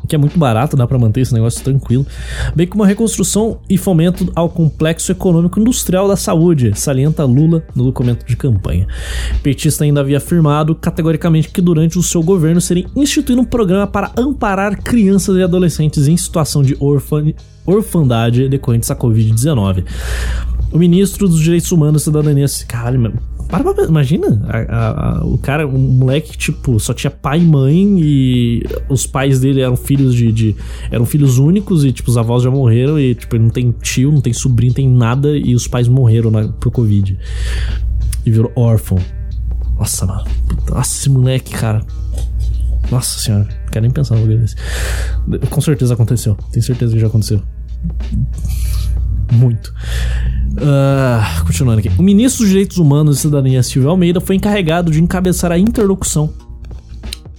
[0.08, 2.06] que é muito barato, dá para manter esse negócio tranquilo,
[2.56, 7.86] bem como a reconstrução e fomento ao complexo econômico industrial da saúde, salienta Lula no
[7.86, 8.88] documento de campanha.
[9.42, 14.12] Petista ainda havia afirmado categoricamente que durante o seu governo seria instituído um programa para
[14.18, 17.34] amparar crianças e adolescentes em situação de orfan
[17.66, 19.86] orfandade decorrentes da Covid-19.
[20.72, 22.46] O ministro dos Direitos Humanos e Cidadania.
[22.68, 23.14] Caralho,
[23.52, 28.00] para pra, imagina, a, a, o cara, um moleque, tipo, só tinha pai e mãe
[28.00, 30.56] e os pais dele eram filhos de, de,
[30.90, 34.10] eram filhos únicos e, tipo, os avós já morreram e, tipo, ele não tem tio,
[34.10, 37.20] não tem sobrinho, tem nada e os pais morreram na, por Covid.
[38.26, 38.98] E virou órfão.
[39.78, 40.24] Nossa, mano.
[40.70, 41.86] Nossa, esse moleque, cara.
[42.90, 44.56] Nossa senhora, não quero nem pensar no lugar desse.
[45.50, 46.38] Com certeza aconteceu.
[46.52, 47.42] Tenho certeza que já aconteceu.
[49.32, 49.74] Muito.
[50.52, 51.90] Uh, continuando aqui.
[51.98, 56.32] O ministro dos Direitos Humanos e Cidadania, Silvio Almeida, foi encarregado de encabeçar a interlocução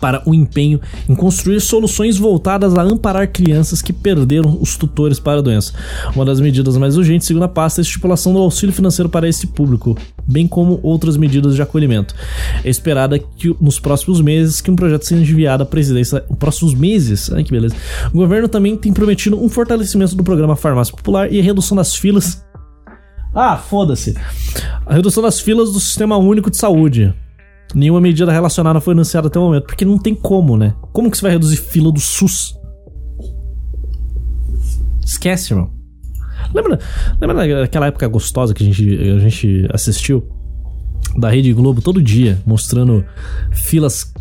[0.03, 5.39] para o empenho em construir soluções voltadas a amparar crianças que perderam os tutores para
[5.39, 5.73] a doença.
[6.13, 9.29] Uma das medidas mais urgentes, segundo a pasta, é a estipulação do auxílio financeiro para
[9.29, 9.97] esse público,
[10.27, 12.17] bem como outras medidas de acolhimento.
[12.65, 17.33] É esperada que nos próximos meses que um projeto seja enviado à presidência, próximos meses,
[17.33, 17.77] ai que beleza.
[18.13, 21.95] O governo também tem prometido um fortalecimento do programa Farmácia Popular e a redução das
[21.95, 22.43] filas
[23.35, 24.15] ah, foda-se.
[24.85, 27.15] A redução das filas do Sistema Único de Saúde.
[27.75, 30.75] Nenhuma medida relacionada foi anunciada até o momento, porque não tem como, né?
[30.93, 32.55] Como que você vai reduzir fila do SUS?
[35.05, 35.71] Esquece, irmão.
[36.55, 36.79] Lembra,
[37.21, 40.29] lembra daquela época gostosa que a gente, a gente assistiu?
[41.17, 43.05] Da Rede Globo todo dia, mostrando
[43.53, 44.13] filas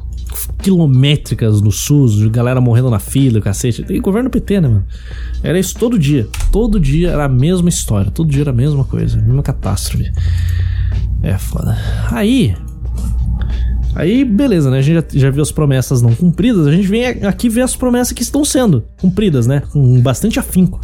[0.62, 3.86] quilométricas no SUS, galera morrendo na fila, cacete.
[3.89, 4.86] E governo PT, né, mano?
[5.44, 6.28] Era isso todo dia.
[6.52, 8.12] Todo dia era a mesma história.
[8.12, 9.18] Todo dia era a mesma coisa.
[9.18, 10.12] A mesma catástrofe.
[11.24, 11.78] É foda.
[12.10, 12.56] Aí.
[13.94, 14.80] Aí, beleza, né?
[14.80, 16.66] A gente já, já viu as promessas não cumpridas.
[16.66, 19.62] A gente vem aqui ver as promessas que estão sendo cumpridas, né?
[19.72, 20.80] Com bastante afinco.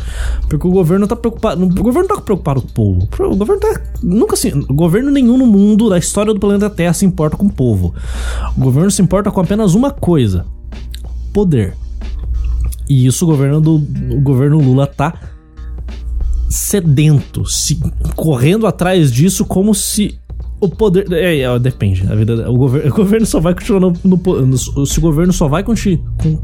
[0.49, 1.63] Porque o governo tá preocupado.
[1.63, 3.09] O governo tá preocupado com o povo.
[3.31, 3.81] O governo tá.
[4.03, 4.51] Nunca assim.
[4.67, 7.95] Governo nenhum no mundo, da história do planeta Terra, se importa com o povo.
[8.57, 10.45] O governo se importa com apenas uma coisa:
[11.31, 11.75] poder.
[12.89, 15.13] E isso o governo do o governo Lula tá
[16.49, 17.79] sedento, se,
[18.15, 20.17] correndo atrás disso como se
[20.59, 21.11] o poder.
[21.11, 22.05] É, é, depende.
[22.11, 25.31] A vida, o, governo, o governo só vai continuar no, no, no, Se o governo
[25.33, 25.99] só vai continuar.
[26.21, 26.37] Com,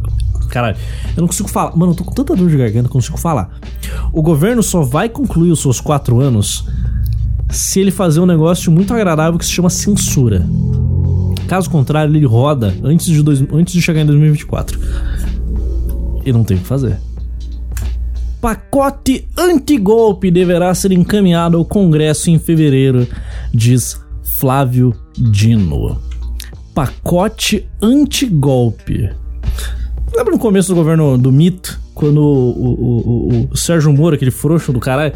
[0.49, 0.77] caralho,
[1.15, 1.75] eu não consigo falar.
[1.75, 3.49] Mano, eu tô com tanta dor de garganta, não consigo falar.
[4.11, 6.65] O governo só vai concluir os seus quatro anos
[7.49, 10.45] se ele fazer um negócio muito agradável que se chama censura.
[11.47, 14.79] Caso contrário, ele roda antes de, dois, antes de chegar em 2024
[16.25, 16.97] e não tem o que fazer.
[18.41, 23.07] Pacote antigolpe deverá ser encaminhado ao Congresso em fevereiro,
[23.53, 24.02] diz
[24.43, 25.97] Flávio Dino.
[26.75, 29.09] Pacote antigolpe.
[30.13, 34.31] Lembra no começo do governo do mito, quando o, o, o, o Sérgio Moro, aquele
[34.31, 35.13] frouxo do caralho,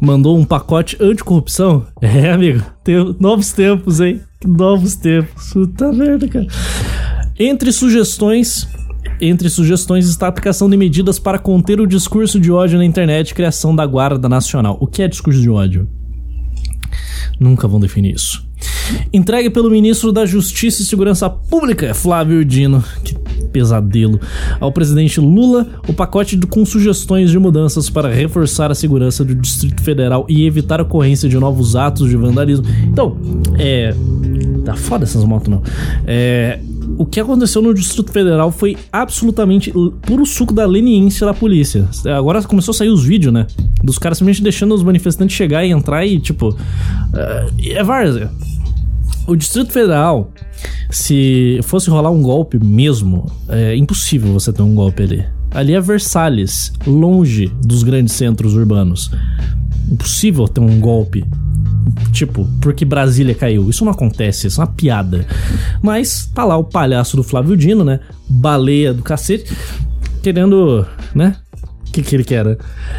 [0.00, 1.86] mandou um pacote anticorrupção?
[2.02, 4.20] É, amigo, tem novos tempos, hein?
[4.44, 5.52] Novos tempos.
[5.52, 6.48] Puta merda, cara.
[7.38, 8.66] Entre sugestões
[9.20, 13.30] entre sugestões está a aplicação de medidas para conter o discurso de ódio na internet
[13.30, 14.76] e criação da Guarda Nacional.
[14.80, 15.88] O que é discurso de ódio?
[17.38, 18.47] Nunca vão definir isso.
[19.12, 22.82] Entregue pelo ministro da Justiça e Segurança Pública, Flávio Dino.
[23.04, 23.14] Que
[23.52, 24.20] pesadelo.
[24.60, 29.82] Ao presidente Lula, o pacote com sugestões de mudanças para reforçar a segurança do Distrito
[29.82, 32.66] Federal e evitar a ocorrência de novos atos de vandalismo.
[32.86, 33.16] Então,
[33.58, 33.94] é.
[34.64, 35.62] Tá foda essas motos, não.
[36.06, 36.58] É
[36.98, 39.72] o que aconteceu no Distrito Federal foi absolutamente
[40.02, 41.88] puro suco da leniência da polícia.
[42.16, 43.46] Agora começou a sair os vídeos, né?
[43.84, 46.48] Dos caras simplesmente deixando os manifestantes chegar e entrar e, tipo.
[46.48, 48.32] Uh, é várzea.
[49.28, 50.32] O Distrito Federal,
[50.90, 55.24] se fosse rolar um golpe mesmo, é impossível você ter um golpe ali.
[55.52, 59.08] Ali é Versalhes, longe dos grandes centros urbanos.
[59.88, 61.24] Impossível ter um golpe
[62.12, 63.68] Tipo, porque Brasília caiu.
[63.70, 65.26] Isso não acontece, isso é uma piada.
[65.82, 68.00] Mas tá lá o palhaço do Flávio Dino, né?
[68.28, 69.52] Baleia do cacete,
[70.22, 71.36] querendo, né?
[71.88, 72.44] O que, que ele quer?
[72.44, 72.56] Né?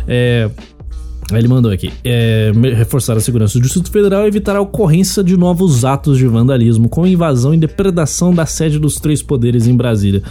[0.07, 0.49] É.
[1.31, 5.37] Ele mandou aqui: é, reforçar a segurança do Distrito Federal e evitar a ocorrência de
[5.37, 10.23] novos atos de vandalismo com invasão e depredação da sede dos três poderes em Brasília,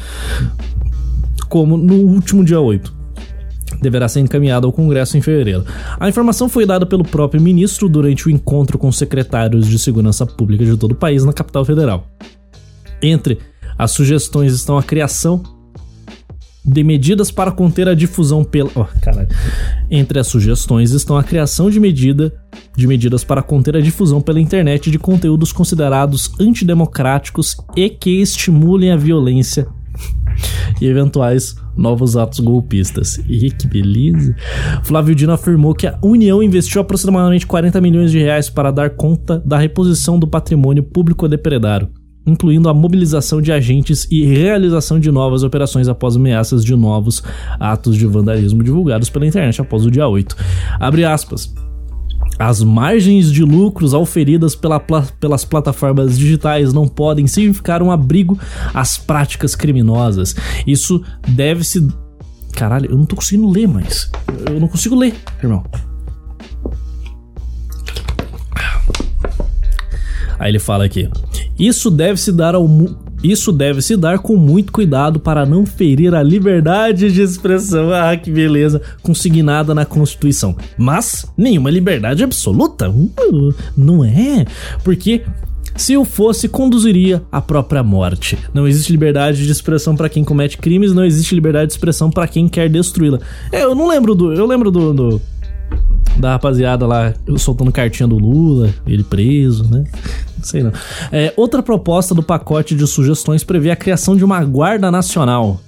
[1.49, 2.98] como no último dia 8
[3.81, 5.65] deverá ser encaminhado ao Congresso em fevereiro.
[5.99, 10.65] A informação foi dada pelo próprio ministro durante o encontro com secretários de segurança pública
[10.65, 12.07] de todo o país na capital federal.
[13.03, 13.39] Entre
[13.77, 15.43] as sugestões estão a criação
[16.65, 18.71] de medidas para conter a difusão pela.
[18.75, 19.29] Oh, caralho.
[19.91, 22.33] Entre as sugestões estão a criação de medida
[22.77, 28.91] de medidas para conter a difusão pela internet de conteúdos considerados antidemocráticos e que estimulem
[28.91, 29.67] a violência
[30.81, 33.19] e eventuais novos atos golpistas.
[33.29, 34.35] E que beleza!
[34.85, 39.39] Flávio Dino afirmou que a União investiu aproximadamente 40 milhões de reais para dar conta
[39.45, 41.89] da reposição do patrimônio público depredário
[42.27, 47.23] incluindo a mobilização de agentes e realização de novas operações após ameaças de novos
[47.59, 50.37] atos de vandalismo divulgados pela internet após o dia 8.
[50.79, 51.55] Abre aspas.
[52.39, 58.39] As margens de lucros auferidas pela, pelas plataformas digitais não podem significar um abrigo
[58.73, 60.37] às práticas criminosas.
[60.67, 61.87] Isso deve se.
[62.53, 64.11] Caralho, eu não tô conseguindo ler mais.
[64.47, 65.65] Eu não consigo ler, irmão.
[70.39, 71.11] Aí ele fala aqui:
[71.59, 72.69] Isso deve se dar ao
[73.23, 77.93] isso deve se dar com muito cuidado para não ferir a liberdade de expressão.
[77.93, 80.57] Ah, que beleza, consignada na Constituição.
[80.77, 82.89] Mas nenhuma liberdade absoluta?
[82.89, 84.45] Uh, não é?
[84.85, 85.23] Porque
[85.77, 88.39] se o fosse, conduziria à própria morte.
[88.53, 92.27] Não existe liberdade de expressão para quem comete crimes, não existe liberdade de expressão para
[92.27, 93.21] quem quer destruí-la.
[93.53, 94.33] É, eu não lembro do.
[94.33, 95.23] Eu lembro do, do
[96.19, 99.85] da rapaziada lá soltando cartinha do Lula, ele preso, né?
[100.43, 100.73] Sei não.
[101.13, 105.61] É, outra proposta do pacote de sugestões prevê a criação de uma Guarda Nacional.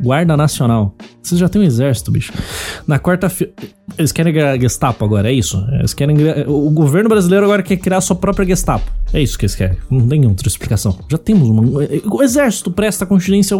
[0.00, 0.94] Guarda Nacional.
[1.22, 2.32] Vocês já têm um exército, bicho.
[2.86, 3.52] Na quarta-feira.
[3.98, 5.62] Eles querem Gestapo agora, é isso?
[5.72, 6.16] Eles querem.
[6.46, 8.90] O governo brasileiro agora quer criar a sua própria Gestapo.
[9.12, 9.76] É isso que eles querem.
[9.90, 10.98] Não tem outra explicação.
[11.08, 11.62] Já temos uma.
[12.10, 13.56] O exército presta continência.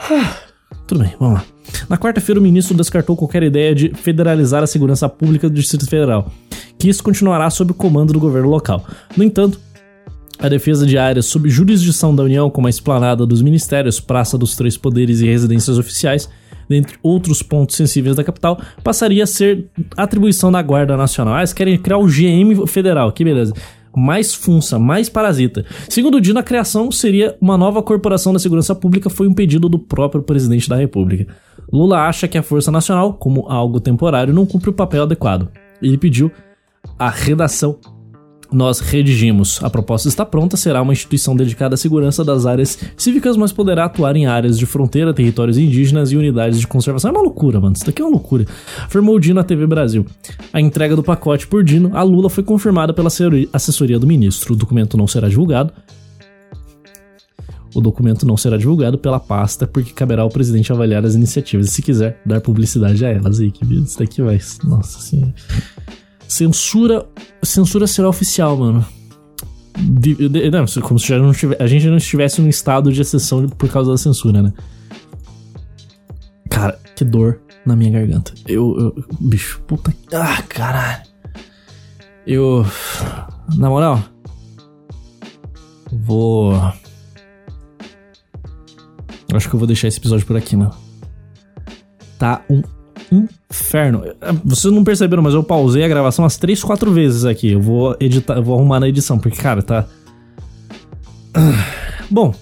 [0.00, 0.36] Ah,
[0.86, 1.57] tudo bem, vamos lá.
[1.88, 6.30] Na quarta-feira, o ministro descartou qualquer ideia de federalizar a segurança pública do Distrito Federal
[6.78, 8.84] que isso continuará sob o comando do governo local.
[9.16, 9.58] No entanto,
[10.38, 14.54] a defesa de áreas sob jurisdição da União, como a esplanada dos ministérios, Praça dos
[14.54, 16.28] Três Poderes e residências oficiais,
[16.68, 19.66] dentre outros pontos sensíveis da capital, passaria a ser
[19.96, 21.34] atribuição da Guarda Nacional.
[21.34, 23.52] Ah, eles querem criar o GM federal, que beleza.
[23.96, 25.64] Mais funça, mais parasita.
[25.88, 29.68] Segundo o Dino, a criação seria uma nova corporação da segurança pública, foi um pedido
[29.68, 31.26] do próprio presidente da República.
[31.72, 35.48] Lula acha que a Força Nacional, como algo temporário, não cumpre o papel adequado.
[35.82, 36.30] Ele pediu
[36.98, 37.78] a redação
[38.50, 39.62] nós redigimos.
[39.62, 43.84] A proposta está pronta, será uma instituição dedicada à segurança das áreas cívicas, mas poderá
[43.84, 47.10] atuar em áreas de fronteira, territórios indígenas e unidades de conservação.
[47.10, 47.74] É uma loucura, mano.
[47.74, 48.46] Isso daqui é uma loucura.
[48.84, 50.06] Afirmou Dino à TV Brasil.
[50.52, 53.08] A entrega do pacote por Dino a Lula foi confirmada pela
[53.52, 54.54] assessoria do ministro.
[54.54, 55.72] O documento não será divulgado.
[57.74, 61.70] O documento não será divulgado pela pasta, porque caberá ao presidente avaliar as iniciativas e,
[61.70, 63.40] se quiser, dar publicidade a elas.
[63.40, 64.40] Aí, que isso daqui vai.
[64.64, 65.34] Nossa senhora.
[66.26, 67.06] Censura.
[67.42, 68.84] Censura será oficial, mano.
[69.78, 73.48] De, de, não, como se não tivesse, a gente não estivesse num estado de exceção
[73.48, 74.52] por causa da censura, né?
[76.50, 78.32] Cara, que dor na minha garganta.
[78.46, 78.76] Eu.
[78.78, 79.94] eu bicho, puta.
[80.12, 81.02] Ah, caralho.
[82.26, 82.66] Eu.
[83.56, 84.02] Na moral.
[85.92, 86.52] Vou.
[89.32, 90.72] Acho que eu vou deixar esse episódio por aqui, mano.
[92.18, 92.62] Tá um
[93.12, 94.02] inferno.
[94.44, 97.52] Vocês não perceberam, mas eu pausei a gravação umas 3, 4 vezes aqui.
[97.52, 99.86] Eu vou editar, eu vou arrumar na edição, porque, cara, tá.
[102.10, 102.34] Bom,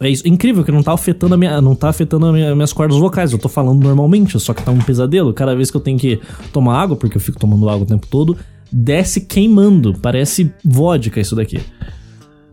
[0.00, 0.26] é isso.
[0.28, 3.32] Incrível que não tá afetando a minha, não tá afetando minha, minhas cordas vocais.
[3.32, 5.32] Eu tô falando normalmente, só que tá um pesadelo.
[5.32, 6.20] Cada vez que eu tenho que
[6.52, 8.36] tomar água, porque eu fico tomando água o tempo todo,
[8.70, 9.94] desce queimando.
[9.94, 11.60] Parece vodka isso daqui.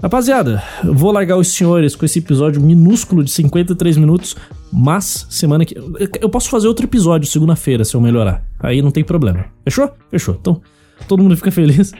[0.01, 4.35] Rapaziada, vou largar os senhores com esse episódio minúsculo de 53 minutos,
[4.73, 5.75] mas semana que.
[6.19, 8.43] Eu posso fazer outro episódio segunda-feira se eu melhorar.
[8.59, 9.45] Aí não tem problema.
[9.63, 9.91] Fechou?
[10.09, 10.35] Fechou.
[10.39, 10.59] Então,
[11.07, 11.91] todo mundo fica feliz.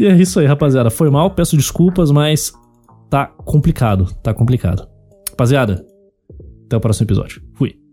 [0.00, 0.90] E é isso aí, rapaziada.
[0.90, 2.52] Foi mal, peço desculpas, mas
[3.08, 4.12] tá complicado.
[4.20, 4.88] Tá complicado.
[5.30, 5.86] Rapaziada,
[6.66, 7.40] até o próximo episódio.
[7.54, 7.87] Fui.